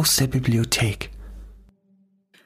aus 0.00 0.16
der 0.16 0.28
Bibliothek. 0.28 1.10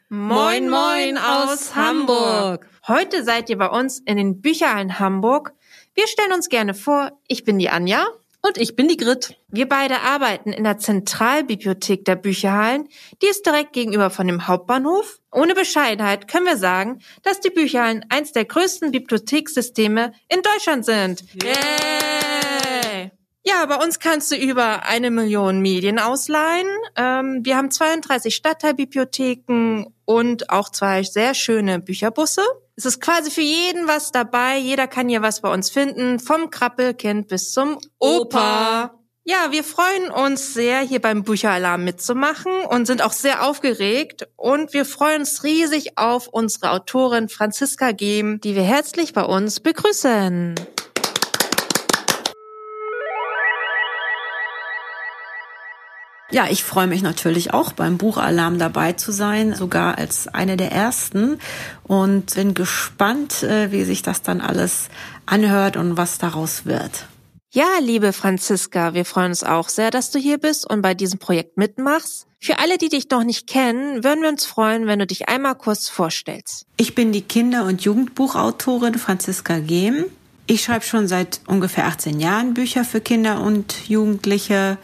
Moin, 0.08 0.68
moin 0.68 1.16
aus 1.16 1.76
Hamburg. 1.76 2.68
Heute 2.88 3.22
seid 3.22 3.48
ihr 3.48 3.56
bei 3.56 3.68
uns 3.68 4.00
in 4.00 4.16
den 4.16 4.40
Bücherhallen 4.40 4.98
Hamburg. 4.98 5.52
Wir 5.94 6.08
stellen 6.08 6.32
uns 6.32 6.48
gerne 6.48 6.74
vor, 6.74 7.12
ich 7.28 7.44
bin 7.44 7.60
die 7.60 7.68
Anja. 7.68 8.06
Und 8.42 8.58
ich 8.58 8.74
bin 8.74 8.88
die 8.88 8.96
Grit. 8.96 9.38
Wir 9.48 9.68
beide 9.68 10.00
arbeiten 10.00 10.52
in 10.52 10.64
der 10.64 10.78
Zentralbibliothek 10.78 12.04
der 12.04 12.16
Bücherhallen. 12.16 12.88
Die 13.22 13.26
ist 13.26 13.46
direkt 13.46 13.72
gegenüber 13.72 14.10
von 14.10 14.26
dem 14.26 14.48
Hauptbahnhof. 14.48 15.20
Ohne 15.32 15.54
Bescheidenheit 15.54 16.26
können 16.26 16.46
wir 16.46 16.58
sagen, 16.58 16.98
dass 17.22 17.38
die 17.38 17.50
Bücherhallen 17.50 18.04
eins 18.08 18.32
der 18.32 18.46
größten 18.46 18.90
Bibliothekssysteme 18.90 20.12
in 20.28 20.42
Deutschland 20.42 20.84
sind. 20.84 21.22
Yay! 21.40 22.33
Ja, 23.46 23.66
bei 23.66 23.76
uns 23.76 23.98
kannst 23.98 24.32
du 24.32 24.36
über 24.36 24.86
eine 24.86 25.10
Million 25.10 25.60
Medien 25.60 25.98
ausleihen. 25.98 26.66
Ähm, 26.96 27.40
wir 27.42 27.58
haben 27.58 27.70
32 27.70 28.34
Stadtteilbibliotheken 28.34 29.84
und 30.06 30.48
auch 30.48 30.70
zwei 30.70 31.02
sehr 31.02 31.34
schöne 31.34 31.78
Bücherbusse. 31.78 32.42
Es 32.76 32.86
ist 32.86 33.02
quasi 33.02 33.30
für 33.30 33.42
jeden 33.42 33.86
was 33.86 34.12
dabei. 34.12 34.56
Jeder 34.56 34.86
kann 34.86 35.10
hier 35.10 35.20
was 35.20 35.42
bei 35.42 35.52
uns 35.52 35.70
finden, 35.70 36.20
vom 36.20 36.50
Krabbelkind 36.50 37.28
bis 37.28 37.52
zum 37.52 37.78
Opa. 37.98 38.94
Ja, 39.26 39.52
wir 39.52 39.64
freuen 39.64 40.10
uns 40.10 40.54
sehr, 40.54 40.80
hier 40.80 41.00
beim 41.00 41.22
Bücheralarm 41.22 41.84
mitzumachen 41.84 42.52
und 42.68 42.86
sind 42.86 43.02
auch 43.02 43.12
sehr 43.12 43.46
aufgeregt. 43.46 44.26
Und 44.36 44.72
wir 44.72 44.86
freuen 44.86 45.20
uns 45.20 45.44
riesig 45.44 45.96
auf 45.96 46.28
unsere 46.28 46.72
Autorin 46.72 47.28
Franziska 47.28 47.92
Gehm, 47.92 48.40
die 48.40 48.54
wir 48.54 48.64
herzlich 48.64 49.12
bei 49.12 49.22
uns 49.22 49.60
begrüßen. 49.60 50.54
Ja, 56.30 56.46
ich 56.48 56.64
freue 56.64 56.86
mich 56.86 57.02
natürlich 57.02 57.52
auch 57.52 57.72
beim 57.72 57.98
Buchalarm 57.98 58.58
dabei 58.58 58.92
zu 58.92 59.12
sein, 59.12 59.54
sogar 59.54 59.98
als 59.98 60.26
eine 60.28 60.56
der 60.56 60.72
ersten 60.72 61.38
und 61.82 62.34
bin 62.34 62.54
gespannt, 62.54 63.42
äh, 63.42 63.70
wie 63.72 63.84
sich 63.84 64.02
das 64.02 64.22
dann 64.22 64.40
alles 64.40 64.88
anhört 65.26 65.76
und 65.76 65.96
was 65.96 66.18
daraus 66.18 66.64
wird. 66.64 67.06
Ja, 67.52 67.68
liebe 67.80 68.12
Franziska, 68.12 68.94
wir 68.94 69.04
freuen 69.04 69.28
uns 69.28 69.44
auch 69.44 69.68
sehr, 69.68 69.92
dass 69.92 70.10
du 70.10 70.18
hier 70.18 70.38
bist 70.38 70.68
und 70.68 70.82
bei 70.82 70.94
diesem 70.94 71.20
Projekt 71.20 71.56
mitmachst. 71.56 72.26
Für 72.40 72.58
alle, 72.58 72.78
die 72.78 72.88
dich 72.88 73.08
noch 73.10 73.22
nicht 73.22 73.46
kennen, 73.46 74.02
würden 74.02 74.22
wir 74.22 74.28
uns 74.28 74.44
freuen, 74.44 74.88
wenn 74.88 74.98
du 74.98 75.06
dich 75.06 75.28
einmal 75.28 75.54
kurz 75.54 75.88
vorstellst. 75.88 76.66
Ich 76.76 76.96
bin 76.96 77.12
die 77.12 77.22
Kinder- 77.22 77.64
und 77.64 77.82
Jugendbuchautorin 77.82 78.98
Franziska 78.98 79.60
Gehm. 79.60 80.06
Ich 80.46 80.64
schreibe 80.64 80.84
schon 80.84 81.06
seit 81.06 81.40
ungefähr 81.46 81.86
18 81.86 82.18
Jahren 82.18 82.54
Bücher 82.54 82.84
für 82.84 83.00
Kinder 83.00 83.40
und 83.40 83.88
Jugendliche 83.88 84.76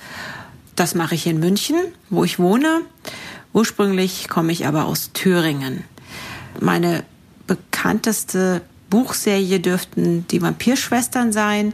das 0.77 0.95
mache 0.95 1.15
ich 1.15 1.27
in 1.27 1.41
München, 1.41 1.77
wo 2.09 2.25
ich 2.25 2.39
wohne. 2.39 2.83
Ursprünglich 3.53 4.29
komme 4.29 4.53
ich 4.53 4.67
aber 4.67 4.87
aus 4.87 5.13
Thüringen. 5.13 5.85
Meine 6.61 7.05
bekannteste 7.47 8.63
Buchserie 8.89 9.61
dürften 9.61 10.27
die 10.29 10.43
Vampirschwestern 10.43 11.33
sein. 11.33 11.73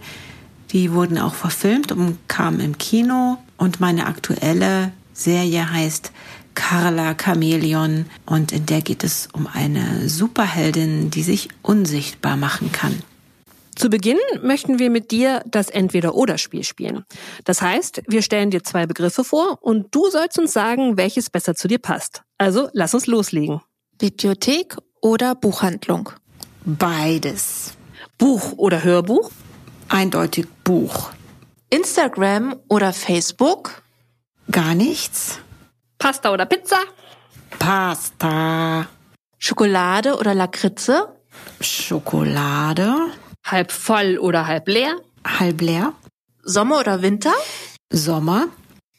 Die 0.73 0.93
wurden 0.93 1.19
auch 1.19 1.35
verfilmt 1.35 1.93
und 1.93 2.19
kamen 2.29 2.61
im 2.61 2.79
Kino. 2.79 3.39
Und 3.57 3.81
meine 3.81 4.07
aktuelle 4.07 4.93
Serie 5.13 5.71
heißt 5.71 6.13
Carla 6.55 7.15
Chameleon 7.15 8.07
und 8.25 8.51
in 8.51 8.67
der 8.67 8.81
geht 8.81 9.05
es 9.05 9.29
um 9.33 9.47
eine 9.47 10.09
Superheldin, 10.09 11.11
die 11.11 11.23
sich 11.23 11.49
unsichtbar 11.63 12.37
machen 12.37 12.73
kann. 12.73 13.03
Zu 13.77 13.91
Beginn 13.91 14.19
möchten 14.41 14.79
wir 14.79 14.89
mit 14.89 15.11
dir 15.11 15.43
das 15.47 15.69
Entweder-Oder-Spiel 15.69 16.65
spielen. 16.65 17.05
Das 17.45 17.61
heißt, 17.61 18.03
wir 18.09 18.23
stellen 18.23 18.51
dir 18.51 18.65
zwei 18.65 18.87
Begriffe 18.87 19.23
vor 19.23 19.59
und 19.61 19.95
du 19.95 20.09
sollst 20.09 20.39
uns 20.39 20.55
sagen, 20.55 20.97
welches 20.97 21.29
besser 21.29 21.55
zu 21.55 21.69
dir 21.69 21.79
passt. 21.79 22.23
Also 22.39 22.71
lass 22.73 22.95
uns 22.95 23.07
loslegen. 23.07 23.61
Bibliothek 23.99 24.77
oder 25.03 25.35
Buchhandlung? 25.35 26.11
Beides. 26.65 27.75
Buch 28.17 28.53
oder 28.57 28.83
Hörbuch? 28.83 29.31
Eindeutig 29.89 30.47
Buch. 30.65 31.11
Instagram 31.69 32.57
oder 32.69 32.95
Facebook? 32.95 33.83
Gar 34.51 34.75
nichts. 34.75 35.39
Pasta 35.99 36.33
oder 36.33 36.47
Pizza? 36.47 36.79
Pasta. 37.59 38.89
Schokolade 39.39 40.17
oder 40.17 40.35
Lakritze? 40.35 41.15
Schokolade. 41.61 43.11
Halb 43.47 43.71
voll 43.71 44.19
oder 44.19 44.49
halb 44.49 44.67
leer? 44.67 44.97
Halb 45.25 45.61
leer. 45.61 45.93
Sommer 46.43 46.81
oder 46.81 47.01
Winter? 47.03 47.33
Sommer. 47.93 48.49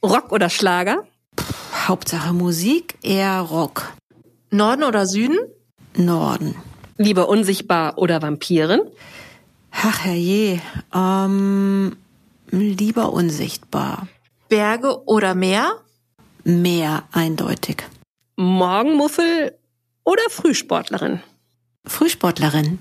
Rock 0.01 0.31
oder 0.31 0.49
Schlager? 0.49 1.05
Pff, 1.37 1.89
Hauptsache 1.89 2.33
Musik, 2.33 2.97
eher 3.03 3.41
Rock. 3.41 3.91
Norden 4.49 4.85
oder 4.85 5.05
Süden? 5.05 5.37
Norden. 5.97 6.55
Lieber 6.95 7.27
unsichtbar 7.27 7.97
oder 7.97 8.21
Vampiren? 8.21 8.79
Ach 9.71 10.05
herrje, 10.05 10.61
ähm, 10.95 11.97
lieber 12.49 13.11
unsichtbar. 13.11 14.07
Berge 14.47 15.05
oder 15.07 15.35
Meer? 15.35 15.73
Meer 16.45 17.03
eindeutig. 17.11 17.83
Morgenmuffel 18.37 19.57
oder 20.05 20.23
Frühsportlerin? 20.29 21.21
Frühsportlerin. 21.85 22.79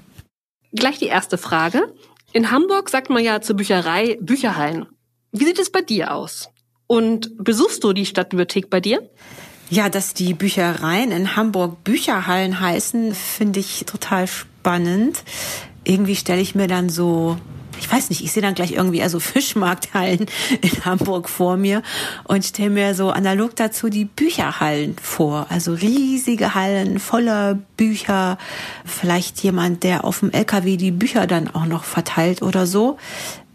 Gleich 0.77 0.99
die 0.99 1.07
erste 1.07 1.39
Frage. 1.39 1.93
In 2.33 2.51
Hamburg 2.51 2.91
sagt 2.91 3.11
man 3.11 3.25
ja 3.25 3.41
zur 3.41 3.57
Bücherei 3.57 4.19
Bücherhallen. 4.21 4.87
Wie 5.33 5.45
sieht 5.45 5.59
es 5.59 5.71
bei 5.71 5.81
dir 5.81 6.15
aus? 6.15 6.51
Und 6.87 7.33
besuchst 7.43 7.83
du 7.83 7.93
die 7.93 8.07
Stadtbibliothek 8.07 8.71
bei 8.71 8.81
dir? 8.81 9.11
Ja, 9.71 9.89
dass 9.89 10.15
die 10.15 10.35
Büchereien 10.35 11.11
in 11.11 11.35
Hamburg 11.35 11.83
Bücherhallen 11.83 12.61
heißen, 12.61 13.15
finde 13.15 13.59
ich 13.59 13.85
total 13.87 14.29
spannend. 14.29 15.25
Irgendwie 15.83 16.15
stelle 16.15 16.41
ich 16.41 16.55
mir 16.55 16.69
dann 16.69 16.89
so 16.89 17.37
ich 17.79 17.91
weiß 17.91 18.11
nicht, 18.11 18.23
ich 18.23 18.33
sehe 18.33 18.43
dann 18.43 18.55
gleich 18.55 18.73
irgendwie 18.73 19.03
also 19.03 19.21
Fischmarkthallen 19.21 20.27
in 20.61 20.85
Hamburg 20.85 21.29
vor 21.29 21.57
mir 21.57 21.83
und 22.25 22.45
stelle 22.45 22.71
mir 22.71 22.95
so 22.95 23.11
analog 23.11 23.57
dazu 23.57 23.89
die 23.89 24.05
Bücherhallen 24.05 24.97
vor. 25.01 25.47
Also 25.49 25.75
riesige 25.75 26.55
Hallen 26.55 26.99
voller 26.99 27.59
Bücher. 27.77 28.39
Vielleicht 28.85 29.41
jemand, 29.41 29.83
der 29.83 30.05
auf 30.05 30.21
dem 30.21 30.31
LKW 30.31 30.77
die 30.77 30.91
Bücher 30.91 31.27
dann 31.27 31.49
auch 31.55 31.67
noch 31.67 31.85
verteilt 31.85 32.43
oder 32.43 32.67
so. 32.67 32.99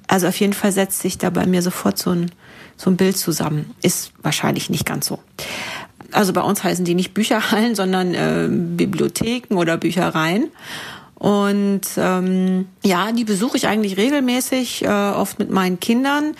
Also 0.08 0.28
auf 0.28 0.40
jeden 0.40 0.53
Fall 0.53 0.72
setzt 0.72 1.00
sich 1.00 1.18
da 1.18 1.30
bei 1.30 1.46
mir 1.46 1.62
sofort 1.62 1.98
so 1.98 2.12
ein, 2.12 2.32
so 2.76 2.90
ein 2.90 2.98
Bild 2.98 3.18
zusammen. 3.18 3.74
Ist 3.82 4.12
wahrscheinlich 4.22 4.70
nicht 4.70 4.86
ganz 4.86 5.08
so. 5.08 5.20
Also 6.12 6.34
bei 6.34 6.42
uns 6.42 6.64
heißen 6.64 6.84
die 6.84 6.96
nicht 6.96 7.14
Bücherhallen, 7.14 7.76
sondern 7.76 8.14
äh, 8.14 8.50
Bibliotheken 8.50 9.56
oder 9.56 9.78
Büchereien. 9.78 10.52
Und 11.22 11.82
ähm, 11.98 12.68
ja, 12.84 13.12
die 13.12 13.26
besuche 13.26 13.56
ich 13.56 13.68
eigentlich 13.68 13.96
regelmäßig, 13.96 14.84
äh, 14.86 14.88
oft 14.88 15.38
mit 15.38 15.52
meinen 15.52 15.80
Kindern. 15.80 16.34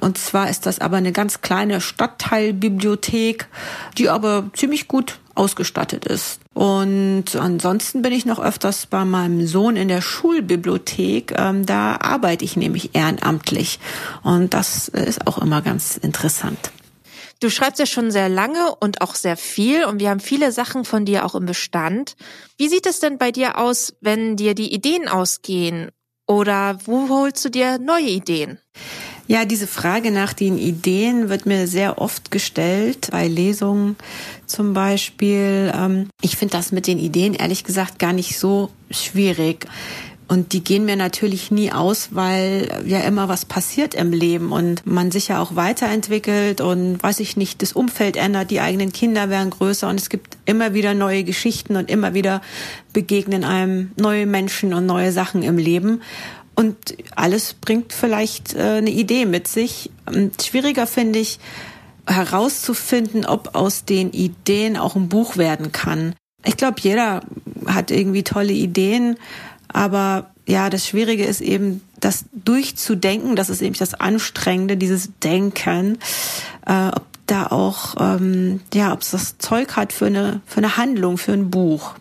Und 0.00 0.18
zwar 0.18 0.48
ist 0.48 0.66
das 0.66 0.78
aber 0.78 0.98
eine 0.98 1.10
ganz 1.10 1.40
kleine 1.40 1.80
Stadtteilbibliothek, 1.80 3.48
die 3.98 4.08
aber 4.08 4.48
ziemlich 4.52 4.86
gut 4.86 5.18
ausgestattet 5.34 6.04
ist. 6.04 6.38
Und 6.54 7.34
ansonsten 7.34 8.02
bin 8.02 8.12
ich 8.12 8.24
noch 8.24 8.38
öfters 8.38 8.86
bei 8.86 9.04
meinem 9.04 9.48
Sohn 9.48 9.74
in 9.74 9.88
der 9.88 10.00
Schulbibliothek. 10.00 11.34
Ähm, 11.36 11.66
da 11.66 11.96
arbeite 12.00 12.44
ich 12.44 12.56
nämlich 12.56 12.94
ehrenamtlich. 12.94 13.80
Und 14.22 14.54
das 14.54 14.86
ist 14.86 15.26
auch 15.26 15.38
immer 15.38 15.60
ganz 15.60 15.96
interessant. 15.96 16.70
Du 17.40 17.48
schreibst 17.48 17.78
ja 17.78 17.86
schon 17.86 18.10
sehr 18.10 18.28
lange 18.28 18.74
und 18.80 19.00
auch 19.00 19.14
sehr 19.14 19.38
viel 19.38 19.84
und 19.84 19.98
wir 19.98 20.10
haben 20.10 20.20
viele 20.20 20.52
Sachen 20.52 20.84
von 20.84 21.06
dir 21.06 21.24
auch 21.24 21.34
im 21.34 21.46
Bestand. 21.46 22.14
Wie 22.58 22.68
sieht 22.68 22.84
es 22.84 23.00
denn 23.00 23.16
bei 23.16 23.32
dir 23.32 23.56
aus, 23.56 23.94
wenn 24.02 24.36
dir 24.36 24.54
die 24.54 24.74
Ideen 24.74 25.08
ausgehen? 25.08 25.90
Oder 26.26 26.78
wo 26.84 27.08
holst 27.08 27.42
du 27.44 27.48
dir 27.48 27.78
neue 27.78 28.10
Ideen? 28.10 28.58
Ja, 29.26 29.44
diese 29.44 29.66
Frage 29.66 30.10
nach 30.10 30.32
den 30.32 30.58
Ideen 30.58 31.28
wird 31.28 31.46
mir 31.46 31.66
sehr 31.66 31.98
oft 31.98 32.30
gestellt, 32.30 33.08
bei 33.10 33.26
Lesungen 33.26 33.96
zum 34.46 34.74
Beispiel. 34.74 35.72
Ähm, 35.74 36.08
ich 36.20 36.36
finde 36.36 36.56
das 36.56 36.72
mit 36.72 36.86
den 36.86 36.98
Ideen 36.98 37.34
ehrlich 37.34 37.64
gesagt 37.64 37.98
gar 37.98 38.12
nicht 38.12 38.38
so 38.38 38.70
schwierig. 38.90 39.66
Und 40.30 40.52
die 40.52 40.62
gehen 40.62 40.84
mir 40.84 40.94
natürlich 40.94 41.50
nie 41.50 41.72
aus, 41.72 42.10
weil 42.12 42.84
ja 42.86 43.00
immer 43.00 43.28
was 43.28 43.44
passiert 43.44 43.96
im 43.96 44.12
Leben 44.12 44.52
und 44.52 44.86
man 44.86 45.10
sich 45.10 45.26
ja 45.26 45.42
auch 45.42 45.56
weiterentwickelt 45.56 46.60
und 46.60 47.02
weiß 47.02 47.18
ich 47.18 47.36
nicht, 47.36 47.62
das 47.62 47.72
Umfeld 47.72 48.16
ändert, 48.16 48.52
die 48.52 48.60
eigenen 48.60 48.92
Kinder 48.92 49.28
werden 49.28 49.50
größer 49.50 49.88
und 49.88 49.98
es 49.98 50.08
gibt 50.08 50.38
immer 50.44 50.72
wieder 50.72 50.94
neue 50.94 51.24
Geschichten 51.24 51.74
und 51.74 51.90
immer 51.90 52.14
wieder 52.14 52.42
begegnen 52.92 53.42
einem 53.42 53.90
neue 53.96 54.24
Menschen 54.24 54.72
und 54.72 54.86
neue 54.86 55.10
Sachen 55.10 55.42
im 55.42 55.58
Leben. 55.58 56.00
Und 56.54 56.76
alles 57.16 57.54
bringt 57.54 57.92
vielleicht 57.92 58.54
äh, 58.54 58.76
eine 58.76 58.90
Idee 58.90 59.26
mit 59.26 59.48
sich. 59.48 59.90
Schwieriger 60.40 60.86
finde 60.86 61.18
ich 61.18 61.40
herauszufinden, 62.06 63.26
ob 63.26 63.56
aus 63.56 63.84
den 63.84 64.12
Ideen 64.12 64.76
auch 64.76 64.94
ein 64.94 65.08
Buch 65.08 65.38
werden 65.38 65.72
kann. 65.72 66.14
Ich 66.44 66.56
glaube, 66.56 66.76
jeder 66.80 67.22
hat 67.66 67.90
irgendwie 67.90 68.22
tolle 68.22 68.52
Ideen 68.52 69.16
aber 69.72 70.30
ja, 70.46 70.70
das 70.70 70.86
Schwierige 70.86 71.24
ist 71.24 71.40
eben, 71.40 71.82
das 72.00 72.24
durchzudenken, 72.32 73.36
das 73.36 73.50
ist 73.50 73.62
eben 73.62 73.76
das 73.78 73.94
Anstrengende, 73.94 74.76
dieses 74.76 75.10
Denken, 75.20 75.98
äh, 76.66 76.88
ob 76.88 77.06
da 77.26 77.46
auch, 77.46 77.94
ähm, 78.00 78.60
ja, 78.74 78.92
ob 78.92 79.02
es 79.02 79.10
das 79.10 79.38
Zeug 79.38 79.76
hat 79.76 79.92
für 79.92 80.06
eine, 80.06 80.40
für 80.46 80.58
eine 80.58 80.76
Handlung, 80.76 81.18
für 81.18 81.32
ein 81.32 81.50
Buch. 81.50 81.94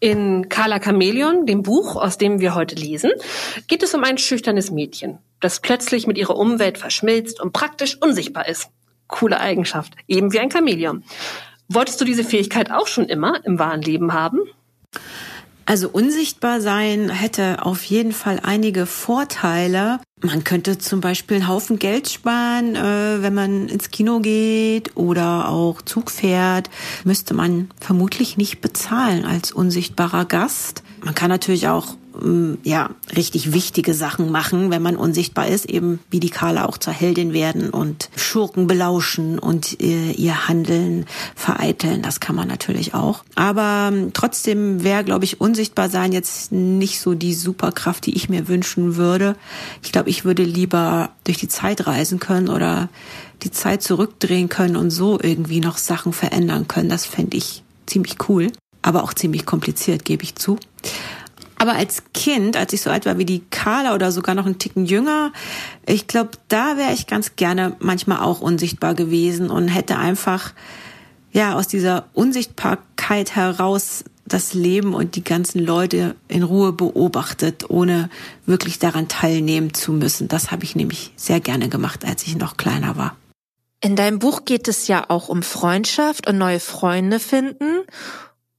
In 0.00 0.48
Carla 0.48 0.78
Chameleon, 0.78 1.44
dem 1.46 1.62
Buch, 1.62 1.96
aus 1.96 2.18
dem 2.18 2.38
wir 2.38 2.54
heute 2.54 2.76
lesen, 2.76 3.10
geht 3.66 3.82
es 3.82 3.94
um 3.94 4.04
ein 4.04 4.18
schüchternes 4.18 4.70
Mädchen, 4.70 5.18
das 5.40 5.58
plötzlich 5.58 6.06
mit 6.06 6.18
ihrer 6.18 6.36
Umwelt 6.36 6.78
verschmilzt 6.78 7.40
und 7.40 7.52
praktisch 7.52 8.00
unsichtbar 8.00 8.48
ist. 8.48 8.68
Coole 9.08 9.40
Eigenschaft, 9.40 9.94
eben 10.06 10.32
wie 10.32 10.38
ein 10.38 10.52
Chamäleon. 10.52 11.02
Wolltest 11.68 12.00
du 12.00 12.04
diese 12.04 12.22
Fähigkeit 12.22 12.70
auch 12.70 12.86
schon 12.86 13.06
immer 13.06 13.44
im 13.44 13.58
wahren 13.58 13.82
Leben 13.82 14.12
haben? 14.12 14.38
Also 15.68 15.90
unsichtbar 15.90 16.62
sein 16.62 17.10
hätte 17.10 17.66
auf 17.66 17.84
jeden 17.84 18.12
Fall 18.12 18.40
einige 18.42 18.86
Vorteile. 18.86 20.00
Man 20.22 20.42
könnte 20.42 20.78
zum 20.78 21.02
Beispiel 21.02 21.36
einen 21.36 21.48
Haufen 21.48 21.78
Geld 21.78 22.08
sparen, 22.08 22.74
äh, 22.74 23.20
wenn 23.20 23.34
man 23.34 23.68
ins 23.68 23.90
Kino 23.90 24.20
geht 24.20 24.96
oder 24.96 25.50
auch 25.50 25.82
Zug 25.82 26.10
fährt. 26.10 26.70
Müsste 27.04 27.34
man 27.34 27.68
vermutlich 27.78 28.38
nicht 28.38 28.62
bezahlen 28.62 29.26
als 29.26 29.52
unsichtbarer 29.52 30.24
Gast. 30.24 30.82
Man 31.04 31.14
kann 31.14 31.28
natürlich 31.28 31.68
auch 31.68 31.96
ja, 32.64 32.90
richtig 33.14 33.52
wichtige 33.52 33.94
Sachen 33.94 34.30
machen, 34.32 34.70
wenn 34.70 34.82
man 34.82 34.96
unsichtbar 34.96 35.46
ist, 35.46 35.66
eben 35.66 36.00
wie 36.10 36.20
die 36.20 36.30
Carla 36.30 36.64
auch 36.64 36.78
zur 36.78 36.92
Heldin 36.92 37.32
werden 37.32 37.70
und 37.70 38.10
Schurken 38.16 38.66
belauschen 38.66 39.38
und 39.38 39.80
äh, 39.80 40.12
ihr 40.12 40.48
Handeln 40.48 41.06
vereiteln. 41.36 42.02
Das 42.02 42.18
kann 42.18 42.34
man 42.34 42.48
natürlich 42.48 42.94
auch. 42.94 43.24
Aber 43.34 43.90
ähm, 43.92 44.10
trotzdem 44.14 44.82
wäre, 44.82 45.04
glaube 45.04 45.24
ich, 45.24 45.40
unsichtbar 45.40 45.88
sein 45.90 46.12
jetzt 46.12 46.50
nicht 46.50 47.00
so 47.00 47.14
die 47.14 47.34
Superkraft, 47.34 48.06
die 48.06 48.16
ich 48.16 48.28
mir 48.28 48.48
wünschen 48.48 48.96
würde. 48.96 49.36
Ich 49.82 49.92
glaube, 49.92 50.10
ich 50.10 50.24
würde 50.24 50.42
lieber 50.42 51.10
durch 51.24 51.38
die 51.38 51.48
Zeit 51.48 51.86
reisen 51.86 52.18
können 52.18 52.48
oder 52.48 52.88
die 53.42 53.50
Zeit 53.50 53.82
zurückdrehen 53.82 54.48
können 54.48 54.76
und 54.76 54.90
so 54.90 55.18
irgendwie 55.22 55.60
noch 55.60 55.78
Sachen 55.78 56.12
verändern 56.12 56.66
können. 56.66 56.88
Das 56.88 57.06
fände 57.06 57.36
ich 57.36 57.62
ziemlich 57.86 58.16
cool, 58.28 58.50
aber 58.82 59.04
auch 59.04 59.14
ziemlich 59.14 59.46
kompliziert, 59.46 60.04
gebe 60.04 60.24
ich 60.24 60.34
zu. 60.34 60.58
Aber 61.58 61.74
als 61.74 62.04
Kind, 62.14 62.56
als 62.56 62.72
ich 62.72 62.82
so 62.82 62.90
alt 62.90 63.04
war 63.04 63.18
wie 63.18 63.24
die 63.24 63.42
Carla 63.50 63.94
oder 63.94 64.12
sogar 64.12 64.34
noch 64.34 64.46
einen 64.46 64.58
Ticken 64.58 64.86
jünger, 64.86 65.32
ich 65.86 66.06
glaube, 66.06 66.30
da 66.48 66.76
wäre 66.76 66.92
ich 66.92 67.06
ganz 67.06 67.36
gerne 67.36 67.76
manchmal 67.80 68.20
auch 68.20 68.40
unsichtbar 68.40 68.94
gewesen 68.94 69.50
und 69.50 69.68
hätte 69.68 69.98
einfach 69.98 70.52
ja 71.32 71.54
aus 71.54 71.66
dieser 71.68 72.06
Unsichtbarkeit 72.14 73.34
heraus 73.34 74.04
das 74.24 74.54
Leben 74.54 74.94
und 74.94 75.16
die 75.16 75.24
ganzen 75.24 75.64
Leute 75.64 76.14
in 76.28 76.42
Ruhe 76.42 76.72
beobachtet, 76.72 77.68
ohne 77.70 78.10
wirklich 78.46 78.78
daran 78.78 79.08
teilnehmen 79.08 79.74
zu 79.74 79.92
müssen. 79.92 80.28
Das 80.28 80.50
habe 80.50 80.64
ich 80.64 80.76
nämlich 80.76 81.12
sehr 81.16 81.40
gerne 81.40 81.68
gemacht, 81.68 82.04
als 82.04 82.26
ich 82.26 82.36
noch 82.36 82.56
kleiner 82.56 82.96
war. 82.96 83.16
In 83.80 83.96
deinem 83.96 84.18
Buch 84.18 84.44
geht 84.44 84.68
es 84.68 84.88
ja 84.88 85.04
auch 85.08 85.28
um 85.28 85.42
Freundschaft 85.42 86.28
und 86.28 86.36
neue 86.36 86.60
Freunde 86.60 87.20
finden. 87.20 87.84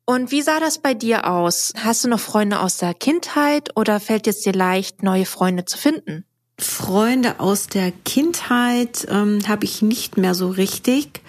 Und 0.09 0.31
wie 0.31 0.41
sah 0.41 0.59
das 0.59 0.79
bei 0.79 0.95
dir 0.95 1.27
aus? 1.29 1.71
Hast 1.77 2.03
du 2.03 2.07
noch 2.07 2.19
Freunde 2.19 2.61
aus 2.61 2.77
der 2.77 2.95
Kindheit 2.95 3.77
oder 3.77 4.00
fällt 4.00 4.25
es 4.25 4.41
dir 4.41 4.53
leicht, 4.53 5.03
neue 5.03 5.27
Freunde 5.27 5.65
zu 5.65 5.77
finden? 5.77 6.25
Freunde 6.57 7.39
aus 7.39 7.67
der 7.67 7.91
Kindheit 8.06 9.07
ähm, 9.11 9.47
habe 9.47 9.65
ich 9.65 9.83
nicht 9.83 10.17
mehr 10.17 10.33
so 10.33 10.50
richtig, 10.50 11.21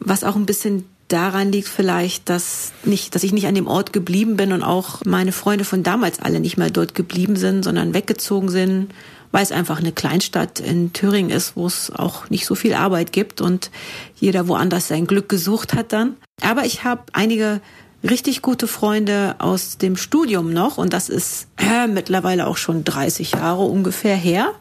was 0.00 0.24
auch 0.24 0.34
ein 0.34 0.44
bisschen 0.44 0.86
daran 1.06 1.52
liegt 1.52 1.68
vielleicht, 1.68 2.28
dass 2.28 2.72
nicht, 2.82 3.14
dass 3.14 3.22
ich 3.22 3.32
nicht 3.32 3.46
an 3.46 3.54
dem 3.54 3.68
Ort 3.68 3.92
geblieben 3.92 4.36
bin 4.36 4.50
und 4.52 4.64
auch 4.64 5.04
meine 5.04 5.30
Freunde 5.30 5.64
von 5.64 5.84
damals 5.84 6.18
alle 6.18 6.40
nicht 6.40 6.56
mehr 6.56 6.70
dort 6.70 6.96
geblieben 6.96 7.36
sind, 7.36 7.62
sondern 7.62 7.94
weggezogen 7.94 8.48
sind, 8.48 8.92
weil 9.30 9.44
es 9.44 9.52
einfach 9.52 9.78
eine 9.78 9.92
Kleinstadt 9.92 10.58
in 10.58 10.92
Thüringen 10.92 11.30
ist, 11.30 11.54
wo 11.54 11.64
es 11.64 11.92
auch 11.92 12.28
nicht 12.28 12.44
so 12.44 12.56
viel 12.56 12.74
Arbeit 12.74 13.12
gibt 13.12 13.40
und 13.40 13.70
jeder 14.16 14.48
woanders 14.48 14.88
sein 14.88 15.06
Glück 15.06 15.28
gesucht 15.28 15.74
hat 15.74 15.92
dann. 15.92 16.16
Aber 16.42 16.64
ich 16.64 16.82
habe 16.82 17.02
einige 17.12 17.60
richtig 18.02 18.42
gute 18.42 18.66
Freunde 18.66 19.36
aus 19.38 19.78
dem 19.78 19.96
Studium 19.96 20.52
noch 20.52 20.78
und 20.78 20.92
das 20.92 21.08
ist 21.08 21.46
äh, 21.58 21.86
mittlerweile 21.86 22.46
auch 22.46 22.56
schon 22.56 22.84
30 22.84 23.32
Jahre 23.32 23.64
ungefähr 23.64 24.16
her. 24.16 24.54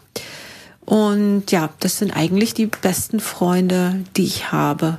Und 0.85 1.51
ja, 1.51 1.69
das 1.79 1.99
sind 1.99 2.11
eigentlich 2.11 2.55
die 2.55 2.65
besten 2.65 3.19
Freunde, 3.19 4.03
die 4.17 4.25
ich 4.25 4.51
habe. 4.51 4.97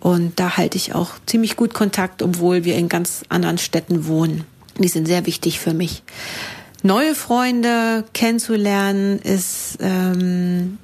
Und 0.00 0.40
da 0.40 0.56
halte 0.56 0.78
ich 0.78 0.94
auch 0.94 1.10
ziemlich 1.26 1.56
gut 1.56 1.74
Kontakt, 1.74 2.22
obwohl 2.22 2.64
wir 2.64 2.76
in 2.76 2.88
ganz 2.88 3.22
anderen 3.28 3.58
Städten 3.58 4.06
wohnen. 4.06 4.44
Die 4.78 4.88
sind 4.88 5.06
sehr 5.06 5.26
wichtig 5.26 5.60
für 5.60 5.74
mich. 5.74 6.02
Neue 6.82 7.14
Freunde 7.14 8.04
kennenzulernen 8.14 9.18
ist, 9.18 9.76
ähm, 9.80 10.78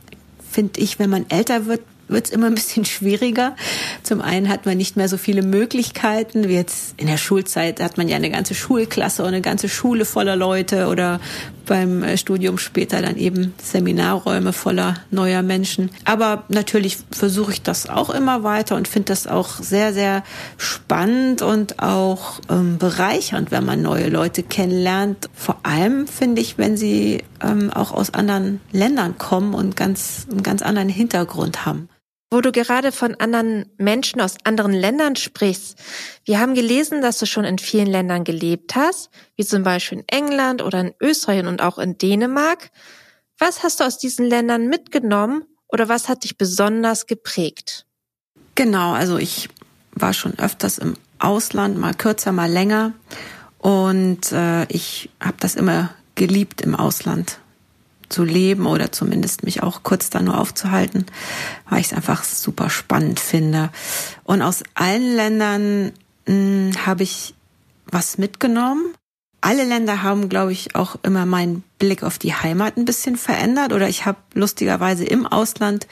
finde 0.51 0.81
ich, 0.81 0.99
wenn 0.99 1.09
man 1.09 1.25
älter 1.31 1.65
wird, 1.65 1.81
wird 2.09 2.27
es 2.27 2.31
immer 2.31 2.47
ein 2.47 2.55
bisschen 2.55 2.85
schwieriger. 2.87 3.57
Zum 4.03 4.21
einen 4.21 4.49
hat 4.49 4.67
man 4.67 4.77
nicht 4.77 4.97
mehr 4.97 5.09
so 5.09 5.17
viele 5.17 5.43
Möglichkeiten. 5.43 6.49
Wie 6.49 6.55
jetzt 6.55 6.95
in 6.97 7.07
der 7.07 7.17
Schulzeit 7.17 7.81
hat 7.81 7.97
man 7.97 8.09
ja 8.09 8.17
eine 8.17 8.31
ganze 8.31 8.55
Schulklasse 8.55 9.23
und 9.23 9.29
eine 9.29 9.41
ganze 9.41 9.69
Schule 9.69 10.05
voller 10.05 10.37
Leute 10.37 10.89
oder 10.89 11.21
beim 11.67 12.03
äh, 12.03 12.17
Studium 12.17 12.59
später 12.59 13.03
dann 13.03 13.17
eben 13.17 13.55
Seminarräume 13.63 14.53
voller 14.53 14.95
neuer 15.11 15.43
Menschen. 15.43 15.91
Aber 16.05 16.45
natürlich 16.49 16.99
versuche 17.11 17.53
ich 17.53 17.63
das 17.63 17.89
auch 17.89 18.11
immer 18.11 18.43
weiter 18.43 18.77
und 18.77 18.89
finde 18.89 19.07
das 19.07 19.27
auch 19.27 19.49
sehr, 19.61 19.93
sehr 19.93 20.23
spannend 20.57 21.43
und 21.43 21.81
auch 21.81 22.41
ähm, 22.49 22.79
bereichernd, 22.79 23.51
wenn 23.51 23.65
man 23.65 23.83
neue 23.83 24.09
Leute 24.09 24.43
kennenlernt. 24.43 25.29
Vor 25.35 25.59
allem 25.65 26.07
finde 26.07 26.41
ich, 26.41 26.57
wenn 26.57 26.77
sie 26.77 27.25
ähm, 27.43 27.71
auch 27.71 27.93
aus 27.93 28.15
anderen 28.15 28.61
Ländern 28.73 29.19
kommen 29.19 29.55
und 29.55 29.77
ganz, 29.77 30.27
einen 30.31 30.43
ganz 30.43 30.63
anderen 30.63 30.89
Hintergrund 30.89 31.67
haben. 31.67 31.89
Wo 32.31 32.41
du 32.41 32.51
gerade 32.51 32.91
von 32.91 33.15
anderen 33.15 33.71
Menschen 33.79 34.21
aus 34.21 34.35
anderen 34.43 34.73
Ländern 34.73 35.15
sprichst. 35.15 35.79
Wir 36.25 36.41
haben 36.41 36.55
gelesen, 36.55 37.01
dass 37.01 37.19
du 37.19 37.27
schon 37.27 37.45
in 37.45 37.59
vielen 37.59 37.87
Ländern 37.87 38.25
gelebt 38.25 38.75
hast, 38.75 39.11
wie 39.37 39.45
zum 39.45 39.63
Beispiel 39.63 39.99
in 39.99 40.09
England 40.09 40.61
oder 40.61 40.81
in 40.81 40.95
Österreich 41.01 41.47
und 41.47 41.63
auch 41.63 41.79
in 41.79 41.99
Dänemark. 41.99 42.71
Was 43.39 43.63
hast 43.63 43.79
du 43.81 43.85
aus 43.85 43.99
diesen 43.99 44.27
Ländern 44.27 44.67
mitgenommen 44.67 45.45
oder 45.69 45.89
was 45.89 46.09
hat 46.09 46.25
dich 46.25 46.37
besonders 46.37 47.07
geprägt? 47.07 47.87
Genau, 48.57 48.93
also 48.93 49.19
ich 49.19 49.49
war 49.93 50.13
schon 50.13 50.39
öfters 50.39 50.79
im 50.79 50.95
Ausland, 51.19 51.79
mal 51.79 51.95
kürzer, 51.95 52.33
mal 52.33 52.51
länger. 52.51 52.93
Und 53.59 54.33
äh, 54.33 54.65
ich 54.65 55.11
habe 55.21 55.37
das 55.41 55.55
immer 55.55 55.95
geliebt 56.15 56.61
im 56.61 56.75
Ausland 56.75 57.39
zu 58.09 58.25
leben 58.25 58.67
oder 58.67 58.93
zumindest 58.93 59.45
mich 59.45 59.63
auch 59.63 59.83
kurz 59.83 60.11
da 60.11 60.21
nur 60.21 60.39
aufzuhalten, 60.39 61.07
weil 61.69 61.81
ich 61.81 61.87
es 61.87 61.93
einfach 61.93 62.25
super 62.25 62.71
spannend 62.71 63.21
finde. 63.21 63.71
Und 64.25 64.43
aus 64.43 64.63
allen 64.75 65.17
Ländern 65.17 65.93
hm, 66.27 66.73
habe 66.85 67.03
ich 67.03 67.35
was 67.87 68.19
mitgenommen. 68.19 68.95
Alle 69.41 69.65
Länder 69.65 70.03
haben, 70.03 70.29
glaube 70.29 70.53
ich, 70.53 70.75
auch 70.75 70.97
immer 71.03 71.27
meinen 71.27 71.63
Blick 71.79 72.03
auf 72.03 72.19
die 72.19 72.35
Heimat 72.35 72.77
ein 72.77 72.85
bisschen 72.85 73.17
verändert 73.17 73.73
oder 73.73 73.89
ich 73.89 74.07
habe 74.07 74.19
lustigerweise 74.35 75.05
im 75.05 75.27
Ausland 75.27 75.87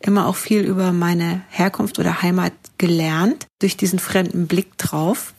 immer 0.00 0.26
auch 0.26 0.36
viel 0.36 0.62
über 0.62 0.92
meine 0.92 1.42
Herkunft 1.48 1.98
oder 1.98 2.22
Heimat 2.22 2.52
gelernt 2.78 3.46
durch 3.60 3.76
diesen 3.76 3.98
fremden 3.98 4.46
Blick 4.46 4.76
drauf. 4.78 5.34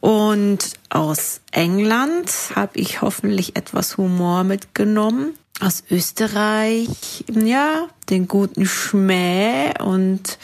Und 0.00 0.74
aus 0.90 1.40
England 1.50 2.30
habe 2.54 2.78
ich 2.78 3.02
hoffentlich 3.02 3.56
etwas 3.56 3.96
Humor 3.96 4.44
mitgenommen 4.44 5.34
aus 5.60 5.82
Österreich, 5.90 7.24
ja, 7.28 7.88
den 8.10 8.28
guten 8.28 8.66
Schmäh 8.66 9.72
und 9.82 10.38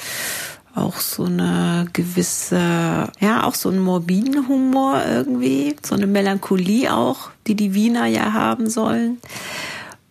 auch 0.75 0.97
so 0.97 1.25
eine 1.25 1.87
gewisse, 1.93 3.11
ja, 3.21 3.45
auch 3.45 3.55
so 3.55 3.69
einen 3.69 3.79
morbiden 3.79 4.49
Humor 4.49 5.03
irgendwie, 5.07 5.77
so 5.83 5.95
eine 5.95 6.07
Melancholie 6.07 6.93
auch, 6.93 7.31
die 7.47 7.55
die 7.55 7.75
Wiener 7.75 8.07
ja 8.07 8.33
haben 8.33 8.69
sollen. 8.69 9.19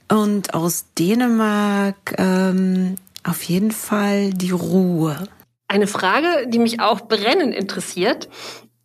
Und 0.09 0.53
aus 0.53 0.85
Dänemark 0.97 2.15
ähm, 2.17 2.95
auf 3.23 3.43
jeden 3.43 3.71
Fall 3.71 4.29
die 4.31 4.51
Ruhe. 4.51 5.27
Eine 5.67 5.87
Frage, 5.87 6.47
die 6.47 6.59
mich 6.59 6.79
auch 6.79 7.01
brennend 7.01 7.53
interessiert. 7.53 8.29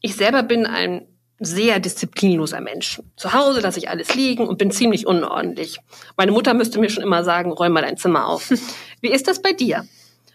Ich 0.01 0.17
selber 0.17 0.43
bin 0.43 0.67
ein 0.67 1.03
sehr 1.39 1.79
disziplinloser 1.81 2.61
Mensch. 2.61 3.01
Zu 3.17 3.33
Hause 3.33 3.61
lasse 3.61 3.79
ich 3.79 3.89
alles 3.89 4.15
liegen 4.15 4.47
und 4.47 4.59
bin 4.59 4.71
ziemlich 4.71 5.07
unordentlich. 5.07 5.79
Meine 6.17 6.33
Mutter 6.33 6.55
müsste 6.55 6.79
mir 6.81 6.91
schon 6.91 7.03
immer 7.03 7.25
sagen, 7.25 7.53
räum 7.53 7.73
mal 7.73 7.83
dein 7.83 7.97
Zimmer 7.97 8.27
auf. 8.27 8.51
Wie 9.01 9.11
ist 9.11 9.29
das 9.29 9.41
bei 9.41 9.53
dir? 9.53 9.87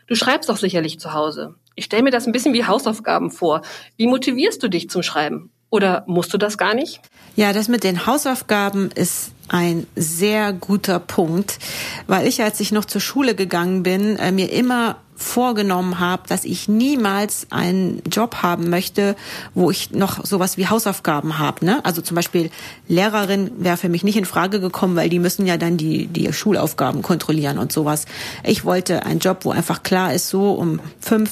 Du 0.07 0.15
schreibst 0.15 0.49
doch 0.49 0.57
sicherlich 0.57 0.99
zu 0.99 1.13
Hause. 1.13 1.55
Ich 1.75 1.85
stelle 1.85 2.03
mir 2.03 2.11
das 2.11 2.27
ein 2.27 2.33
bisschen 2.33 2.53
wie 2.53 2.65
Hausaufgaben 2.65 3.31
vor. 3.31 3.61
Wie 3.97 4.07
motivierst 4.07 4.61
du 4.61 4.67
dich 4.67 4.89
zum 4.89 5.01
Schreiben? 5.01 5.49
Oder 5.69 6.03
musst 6.05 6.31
du 6.33 6.37
das 6.37 6.57
gar 6.59 6.75
nicht? 6.75 7.01
Ja, 7.35 7.51
das 7.51 7.67
mit 7.67 7.83
den 7.83 8.05
Hausaufgaben 8.05 8.91
ist 8.93 9.31
ein 9.47 9.87
sehr 9.95 10.53
guter 10.53 10.99
Punkt, 10.99 11.57
weil 12.05 12.27
ich, 12.27 12.43
als 12.43 12.59
ich 12.59 12.71
noch 12.71 12.85
zur 12.85 13.01
Schule 13.01 13.33
gegangen 13.33 13.81
bin, 13.81 14.17
äh, 14.17 14.31
mir 14.31 14.51
immer 14.51 14.97
vorgenommen 15.23 15.99
habe, 15.99 16.23
dass 16.27 16.45
ich 16.45 16.67
niemals 16.67 17.47
einen 17.49 18.01
Job 18.11 18.37
haben 18.43 18.69
möchte, 18.69 19.15
wo 19.53 19.71
ich 19.71 19.91
noch 19.91 20.25
sowas 20.25 20.57
wie 20.57 20.67
Hausaufgaben 20.67 21.39
habe. 21.39 21.65
Ne? 21.65 21.83
Also 21.83 22.01
zum 22.01 22.15
Beispiel 22.15 22.51
Lehrerin 22.87 23.51
wäre 23.57 23.77
für 23.77 23.89
mich 23.89 24.03
nicht 24.03 24.17
in 24.17 24.25
Frage 24.25 24.59
gekommen, 24.59 24.95
weil 24.95 25.09
die 25.09 25.19
müssen 25.19 25.45
ja 25.45 25.57
dann 25.57 25.77
die, 25.77 26.07
die 26.07 26.31
Schulaufgaben 26.31 27.01
kontrollieren 27.01 27.57
und 27.57 27.71
sowas. 27.71 28.05
Ich 28.43 28.65
wollte 28.65 29.05
einen 29.05 29.19
Job, 29.19 29.45
wo 29.45 29.51
einfach 29.51 29.83
klar 29.83 30.13
ist, 30.13 30.29
so 30.29 30.53
um 30.53 30.79
fünf 30.99 31.31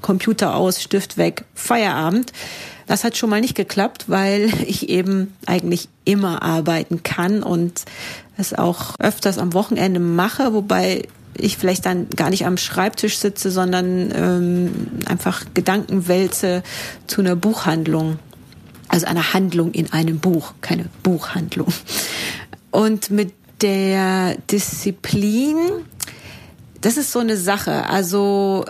Computer 0.00 0.54
aus, 0.54 0.80
Stift 0.80 1.18
weg, 1.18 1.44
Feierabend. 1.54 2.32
Das 2.86 3.04
hat 3.04 3.16
schon 3.16 3.30
mal 3.30 3.40
nicht 3.40 3.54
geklappt, 3.54 4.04
weil 4.08 4.52
ich 4.66 4.88
eben 4.88 5.34
eigentlich 5.46 5.88
immer 6.04 6.42
arbeiten 6.42 7.02
kann 7.02 7.42
und 7.42 7.84
es 8.36 8.54
auch 8.54 8.98
öfters 8.98 9.38
am 9.38 9.52
Wochenende 9.52 10.00
mache, 10.00 10.52
wobei 10.52 11.06
ich 11.36 11.56
vielleicht 11.56 11.86
dann 11.86 12.08
gar 12.10 12.30
nicht 12.30 12.46
am 12.46 12.56
Schreibtisch 12.56 13.18
sitze, 13.18 13.50
sondern 13.50 14.12
ähm, 14.14 14.72
einfach 15.06 15.44
Gedanken 15.54 16.08
wälze 16.08 16.62
zu 17.06 17.20
einer 17.20 17.36
Buchhandlung. 17.36 18.18
Also 18.88 19.06
einer 19.06 19.32
Handlung 19.32 19.72
in 19.72 19.92
einem 19.92 20.18
Buch, 20.18 20.52
keine 20.60 20.86
Buchhandlung. 21.02 21.72
Und 22.70 23.10
mit 23.10 23.32
der 23.62 24.36
Disziplin, 24.50 25.56
das 26.80 26.96
ist 26.96 27.12
so 27.12 27.20
eine 27.20 27.36
Sache. 27.36 27.88
Also 27.88 28.66